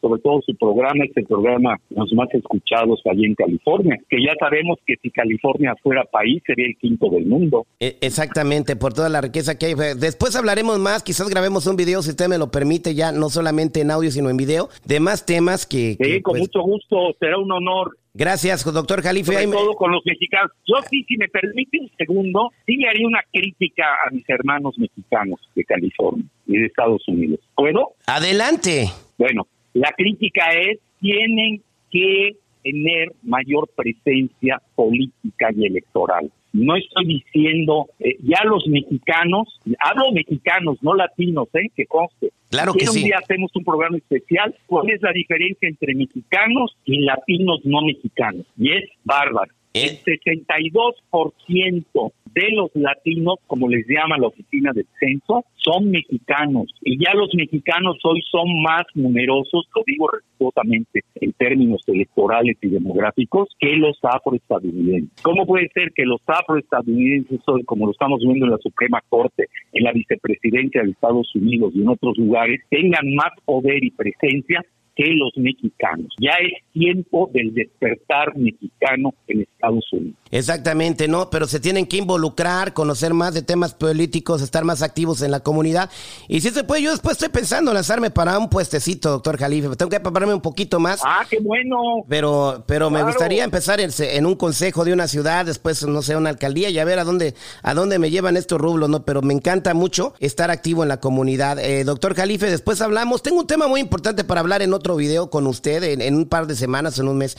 sobre 0.02 0.22
todo 0.22 0.42
su 0.46 0.56
programa, 0.56 1.04
es 1.04 1.16
el 1.18 1.26
programa 1.26 1.78
los 1.90 2.12
más 2.14 2.34
escuchados 2.34 3.02
allí 3.06 3.26
en 3.26 3.36
California, 3.36 3.79
que 4.10 4.24
ya 4.24 4.34
sabemos 4.40 4.78
que 4.86 4.96
si 5.02 5.10
California 5.10 5.76
fuera 5.82 6.04
país 6.06 6.42
sería 6.46 6.68
el 6.68 6.78
quinto 6.78 7.10
del 7.10 7.26
mundo. 7.26 7.66
Exactamente, 7.80 8.76
por 8.76 8.94
toda 8.94 9.10
la 9.10 9.22
riqueza 9.22 9.58
que 9.58 9.68
hay. 9.68 9.74
Después 9.98 10.36
hablaremos 10.36 10.80
más, 10.80 11.04
quizás 11.04 11.30
grabemos 11.30 11.68
un 11.68 11.76
video 11.76 12.02
si 12.02 12.12
usted 12.12 12.28
me 12.28 12.38
lo 12.38 12.52
permite 12.52 12.96
ya, 12.96 13.12
no 13.12 13.30
solamente 13.30 13.82
en 13.82 13.92
audio 13.92 14.12
sino 14.12 14.30
en 14.30 14.38
video, 14.38 14.70
de 14.86 15.00
más 15.00 15.26
temas 15.26 15.66
que... 15.66 15.92
Sí, 15.92 15.98
que, 15.98 16.22
con 16.22 16.34
pues... 16.34 16.42
mucho 16.42 16.62
gusto, 16.62 16.98
será 17.20 17.38
un 17.38 17.52
honor. 17.52 17.98
Gracias, 18.14 18.66
doctor 18.66 19.02
Jalife. 19.02 19.34
Sobre 19.34 19.48
todo 19.48 19.76
con 19.76 19.92
los 19.92 20.02
mexicanos. 20.06 20.52
Yo 20.68 20.76
sí, 20.90 21.04
si 21.08 21.16
me 21.18 21.28
permite 21.30 21.80
un 21.80 21.90
segundo, 21.98 22.52
sí 22.66 22.76
le 22.76 22.90
haría 22.90 23.08
una 23.08 23.22
crítica 23.32 23.86
a 24.06 24.12
mis 24.12 24.28
hermanos 24.28 24.78
mexicanos 24.78 25.40
de 25.56 25.64
California 25.64 26.26
y 26.48 26.58
de 26.58 26.66
Estados 26.66 27.08
Unidos. 27.08 27.40
¿Puedo? 27.56 27.94
Adelante. 28.08 28.88
Bueno, 29.18 29.48
la 29.74 29.92
crítica 29.96 30.52
es, 30.54 30.80
tienen 31.00 31.62
que 31.92 32.36
tener 32.64 33.14
mayor 33.24 33.70
presencia 33.76 34.62
política 34.76 35.50
y 35.56 35.66
electoral. 35.66 36.32
No 36.52 36.76
estoy 36.76 37.06
diciendo, 37.06 37.88
eh, 38.00 38.18
ya 38.24 38.44
los 38.44 38.68
mexicanos, 38.68 39.60
hablo 39.80 40.12
mexicanos, 40.12 40.78
no 40.82 40.96
latinos, 40.96 41.48
¿eh? 41.54 41.70
que 41.76 41.86
conste. 41.86 42.32
Claro 42.50 42.74
que 42.74 42.86
un 42.86 42.94
sí. 42.94 43.04
día 43.04 43.20
hacemos 43.22 43.52
un 43.56 43.64
programa 43.64 43.98
especial, 43.98 44.56
¿cuál 44.66 44.90
es 44.90 45.02
la 45.02 45.12
diferencia 45.12 45.70
entre 45.70 45.94
mexicanos 45.94 46.76
y 46.86 47.02
latinos 47.02 47.60
no 47.66 47.82
mexicanos? 47.82 48.48
Y 48.58 48.72
es 48.72 48.90
bárbaro. 49.04 49.54
¿Eh? 49.74 50.00
El 50.06 50.20
62% 50.20 52.12
de 52.34 52.52
los 52.52 52.70
latinos, 52.74 53.36
como 53.48 53.68
les 53.68 53.86
llama 53.88 54.18
la 54.18 54.28
oficina 54.28 54.72
del 54.74 54.88
censo, 55.00 55.46
son 55.56 55.90
mexicanos. 55.90 56.74
Y 56.82 57.04
ya 57.04 57.14
los 57.14 57.34
mexicanos 57.34 57.98
hoy 58.04 58.22
son 58.32 58.62
más 58.62 58.84
numerosos, 58.94 59.68
lo 59.76 59.84
digo 59.86 60.08
respetuosamente 60.08 61.04
en 61.16 61.34
términos 61.34 61.82
electorales 61.88 62.58
y 62.62 62.70
demográficos, 62.70 63.50
que 63.60 63.76
los 63.76 63.98
afroestadounidenses. 64.02 65.22
¿Cómo 65.22 65.46
puede 65.46 65.70
ser 65.74 65.92
que 65.94 66.06
los 66.06 66.22
afroestadounidenses, 66.26 67.42
hoy, 67.48 67.64
como 67.64 67.88
lo 67.88 67.92
estamos 67.92 68.22
viendo 68.22 68.46
en 68.46 68.52
la 68.52 68.58
Suprema 68.60 69.02
Corte, 69.10 69.48
en 69.74 69.84
la 69.84 69.92
vicepresidencia 69.92 70.84
de 70.84 70.92
Estados 70.92 71.34
Unidos 71.36 71.74
y 71.76 71.82
en 71.82 71.90
otros 71.90 72.18
lugares, 72.18 72.62
tengan 72.70 73.14
más 73.16 73.32
poder 73.46 73.84
y 73.84 73.92
presencia 73.92 74.64
que 75.00 75.14
los 75.14 75.32
mexicanos. 75.38 76.14
Ya 76.20 76.32
es 76.42 76.52
tiempo 76.74 77.30
del 77.34 77.54
despertar 77.54 78.36
mexicano 78.36 79.14
en 79.28 79.42
Estados 79.44 79.86
Unidos. 79.94 80.16
Exactamente, 80.30 81.08
no, 81.08 81.30
pero 81.30 81.48
se 81.48 81.60
tienen 81.62 81.86
que 81.88 81.98
involucrar, 81.98 82.74
conocer 82.74 83.14
más 83.14 83.34
de 83.34 83.42
temas 83.42 83.74
políticos, 83.74 84.42
estar 84.42 84.66
más 84.66 84.82
activos 84.82 85.22
en 85.22 85.32
la 85.32 85.40
comunidad. 85.40 85.90
Y 86.28 86.42
si 86.42 86.50
se 86.50 86.64
puede, 86.66 86.82
yo 86.84 86.92
después 86.92 87.14
estoy 87.14 87.30
pensando 87.30 87.72
en 87.72 87.76
lanzarme 87.76 88.12
para 88.12 88.38
un 88.38 88.50
puestecito, 88.50 89.10
doctor 89.10 89.38
Jalife. 89.38 89.76
Tengo 89.78 89.90
que 89.90 90.00
prepararme 90.02 90.34
un 90.34 90.42
poquito 90.42 90.80
más. 90.82 91.00
Ah, 91.06 91.26
qué 91.30 91.40
bueno. 91.40 91.78
Pero, 92.10 92.64
pero 92.68 92.90
Claro. 92.90 93.06
me 93.06 93.10
gustaría 93.12 93.44
empezar 93.46 93.80
en, 93.80 93.92
en 94.00 94.26
un 94.26 94.36
consejo 94.36 94.84
de 94.84 94.92
una 94.94 95.08
ciudad, 95.08 95.46
después, 95.46 95.86
no 95.88 96.02
sé, 96.02 96.16
una 96.18 96.30
alcaldía 96.30 96.70
y 96.70 96.78
a 96.80 96.84
ver 96.86 97.00
a 97.00 97.06
dónde, 97.06 97.36
a 97.64 97.74
dónde 97.74 98.00
me 98.00 98.12
llevan 98.12 98.36
estos 98.36 98.60
rublos, 98.60 98.90
¿no? 98.90 99.04
Pero 99.06 99.22
me 99.22 99.34
encanta 99.34 99.74
mucho 99.74 100.14
estar 100.20 100.52
activo 100.52 100.84
en 100.84 100.90
la 100.90 101.00
comunidad. 101.00 101.58
Eh, 101.60 101.86
doctor 101.86 102.16
Jalife, 102.16 102.50
después 102.52 102.82
hablamos. 102.82 103.24
Tengo 103.24 103.40
un 103.40 103.48
tema 103.48 103.68
muy 103.68 103.80
importante 103.80 104.24
para 104.26 104.42
hablar 104.42 104.62
en 104.62 104.74
otro 104.74 104.89
video 104.96 105.30
con 105.30 105.48
usted 105.48 105.84
en, 105.84 106.02
en 106.02 106.16
un 106.16 106.26
par 106.26 106.48
de 106.48 106.56
semanas, 106.56 107.00
en 107.00 107.08
un 107.08 107.18
mes. 107.18 107.38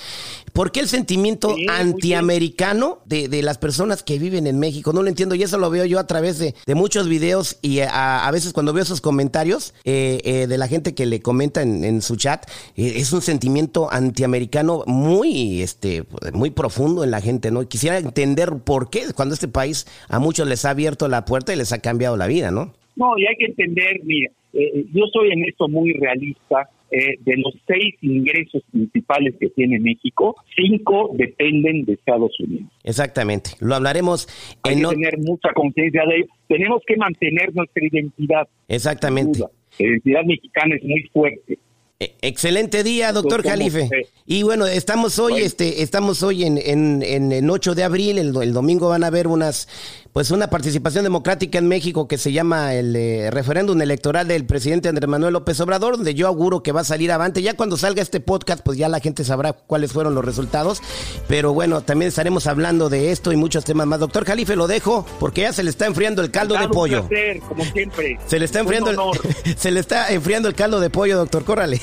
¿Por 0.53 0.73
qué 0.73 0.81
el 0.81 0.89
sentimiento 0.89 1.55
Sí, 1.55 1.67
antiamericano 1.69 2.99
de, 3.05 3.29
de 3.29 3.43
las 3.43 3.59
personas 3.59 4.03
que 4.03 4.19
viven 4.19 4.47
en 4.47 4.59
México? 4.59 4.93
No 4.93 5.03
lo 5.03 5.09
entiendo 5.09 5.35
y 5.35 5.43
eso 5.43 5.59
lo 5.59 5.71
veo 5.71 5.85
yo 5.85 5.99
a 5.99 6.07
través 6.07 6.39
de, 6.39 6.55
de 6.67 6.75
muchos 6.75 7.09
videos 7.09 7.59
y 7.63 7.81
a, 7.81 8.27
a 8.27 8.31
veces 8.31 8.53
cuando 8.53 8.73
veo 8.73 8.83
esos 8.83 9.01
comentarios 9.01 9.75
eh, 9.85 10.21
eh, 10.25 10.47
de 10.47 10.59
la 10.59 10.69
gente 10.69 10.95
que 10.95 11.07
le 11.07 11.21
comenta 11.21 11.63
en, 11.63 11.85
en 11.85 12.03
su 12.03 12.17
chat, 12.17 12.49
eh, 12.77 12.95
es 12.97 13.13
un 13.13 13.23
sentimiento 13.23 13.93
antiamericano 13.93 14.85
muy, 14.87 15.63
este, 15.63 16.05
muy 16.33 16.51
profundo 16.51 17.05
en 17.05 17.11
la 17.11 17.21
gente, 17.21 17.51
¿no? 17.51 17.67
Quisiera 17.69 17.99
entender 17.99 18.51
por 18.65 18.91
qué 18.91 19.05
cuando 19.15 19.35
este 19.35 19.49
país 19.49 19.87
a 20.09 20.19
muchos 20.19 20.47
les 20.49 20.65
ha 20.65 20.71
abierto 20.71 21.09
la 21.09 21.25
puerta 21.25 21.53
y 21.53 21.57
les 21.57 21.73
ha 21.73 21.79
cambiado 21.79 22.17
la 22.17 22.27
vida, 22.27 22.51
¿no? 22.51 22.73
No, 22.97 23.17
y 23.19 23.27
hay 23.27 23.37
que 23.37 23.47
entender, 23.47 24.01
mira, 24.05 24.31
eh, 24.53 24.85
yo 24.93 25.05
soy 25.13 25.31
en 25.33 25.45
esto 25.45 25.69
muy 25.69 25.93
realista. 25.95 26.69
Eh, 26.93 27.17
de 27.21 27.37
los 27.37 27.55
seis 27.69 27.95
ingresos 28.01 28.63
principales 28.73 29.35
que 29.39 29.49
tiene 29.51 29.79
México, 29.79 30.35
cinco 30.57 31.11
dependen 31.15 31.85
de 31.85 31.93
Estados 31.93 32.33
Unidos. 32.41 32.69
Exactamente. 32.83 33.51
Lo 33.61 33.77
hablaremos 33.77 34.27
Hay 34.65 34.73
en 34.73 34.79
que 34.79 34.83
no- 34.83 34.91
tener 34.91 35.19
mucha 35.19 35.53
conciencia 35.55 36.03
de 36.09 36.17
ello. 36.17 36.27
Tenemos 36.49 36.83
que 36.87 36.97
mantener 36.97 37.55
nuestra 37.55 37.87
identidad. 37.87 38.49
Exactamente. 38.67 39.39
La 39.39 39.87
identidad 39.87 40.25
mexicana 40.25 40.75
es 40.75 40.83
muy 40.85 41.03
fuerte. 41.13 41.59
E- 42.01 42.15
Excelente 42.23 42.83
día, 42.83 43.13
doctor 43.13 43.43
¿Cómo 43.43 43.51
Jalife. 43.51 43.87
fue? 43.87 44.07
Y 44.27 44.43
bueno, 44.43 44.67
estamos 44.67 45.19
hoy, 45.19 45.33
Bueno. 45.33 45.47
este, 45.47 45.83
estamos 45.83 46.23
hoy 46.23 46.45
en, 46.45 46.57
en, 46.59 47.03
en, 47.03 47.31
en 47.31 47.51
8 47.51 47.75
de 47.75 47.85
abril, 47.85 48.19
el, 48.19 48.35
el 48.43 48.53
domingo 48.55 48.89
van 48.89 49.05
a 49.05 49.09
haber 49.09 49.27
unas, 49.27 49.69
pues 50.13 50.31
una 50.31 50.51
participación 50.51 51.05
democrática 51.05 51.59
en 51.59 51.69
México 51.69 52.09
que 52.09 52.19
se 52.19 52.33
llama 52.33 52.75
el 52.75 52.97
eh, 52.97 53.31
referéndum 53.31 53.81
electoral 53.81 54.27
del 54.27 54.45
presidente 54.45 54.89
Andrés 54.89 55.09
Manuel 55.09 55.35
López 55.35 55.61
Obrador, 55.61 55.97
donde 55.97 56.15
yo 56.15 56.27
auguro 56.27 56.63
que 56.63 56.73
va 56.73 56.81
a 56.81 56.85
salir 56.85 57.13
avante. 57.13 57.43
Ya 57.43 57.55
cuando 57.55 57.77
salga 57.77 58.03
este 58.03 58.21
podcast, 58.21 58.63
pues 58.65 58.77
ya 58.77 58.89
la 58.89 59.01
gente 59.01 59.25
sabrá 59.25 59.53
cuáles 59.53 59.93
fueron 59.93 60.15
los 60.15 60.25
resultados. 60.25 60.83
Pero 61.29 61.55
bueno, 61.55 61.83
también 61.83 62.09
estaremos 62.09 62.47
hablando 62.47 62.89
de 62.89 63.13
esto 63.13 63.33
y 63.33 63.37
muchos 63.37 63.65
temas 63.65 63.87
más. 63.87 64.01
Doctor 64.01 64.25
Jalife, 64.25 64.57
lo 64.57 64.67
dejo 64.67 65.07
porque 65.21 65.43
ya 65.43 65.53
se 65.53 65.63
le 65.63 65.71
está 65.71 65.87
enfriando 65.87 66.23
el 66.23 66.31
caldo 66.31 66.57
de 66.57 66.67
un 66.67 66.73
pollo. 66.73 67.07
placer, 67.07 67.41
como 67.41 67.65
siempre. 67.65 68.19
Se 68.27 68.39
le 68.39 68.45
está 68.47 68.61
enfriando 68.61 68.91
el, 68.91 69.57
se 69.57 69.71
le 69.71 69.81
está 69.81 70.13
enfriando 70.13 70.49
el 70.49 70.55
caldo 70.55 70.81
de 70.81 70.91
pollo, 70.91 71.19
doctor. 71.19 71.45
Córrale. 71.45 71.79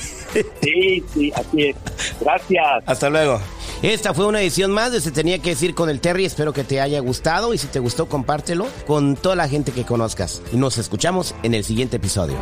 Sí, 0.60 1.02
sí, 1.14 1.32
así 1.34 1.68
es. 1.68 1.76
Gracias. 2.20 2.82
Hasta 2.84 3.08
luego. 3.08 3.40
Esta 3.82 4.12
fue 4.12 4.26
una 4.26 4.40
edición 4.40 4.72
más 4.72 4.90
de 4.90 5.00
Se 5.00 5.12
Tenía 5.12 5.38
que 5.38 5.50
decir 5.50 5.74
con 5.74 5.88
el 5.88 6.00
Terry. 6.00 6.24
Espero 6.24 6.52
que 6.52 6.64
te 6.64 6.80
haya 6.80 6.98
gustado 7.00 7.54
y 7.54 7.58
si 7.58 7.68
te 7.68 7.78
gustó, 7.78 8.06
compártelo 8.06 8.66
con 8.86 9.14
toda 9.14 9.36
la 9.36 9.48
gente 9.48 9.72
que 9.72 9.84
conozcas. 9.84 10.42
Y 10.52 10.56
nos 10.56 10.78
escuchamos 10.78 11.34
en 11.44 11.54
el 11.54 11.64
siguiente 11.64 11.96
episodio. 11.96 12.36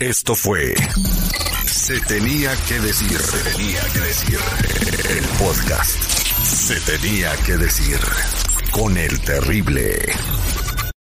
Esto 0.00 0.34
fue 0.34 0.74
Se 1.66 2.00
tenía 2.00 2.50
que 2.68 2.80
decir. 2.80 3.18
Se 3.18 3.50
tenía 3.50 3.80
que 3.92 4.00
decir. 4.00 4.38
El 5.10 5.24
podcast. 5.38 5.96
Se 6.42 6.80
tenía 6.80 7.36
que 7.44 7.56
decir. 7.58 7.98
Con 8.72 8.96
el 8.96 9.20
terrible. 9.20 10.00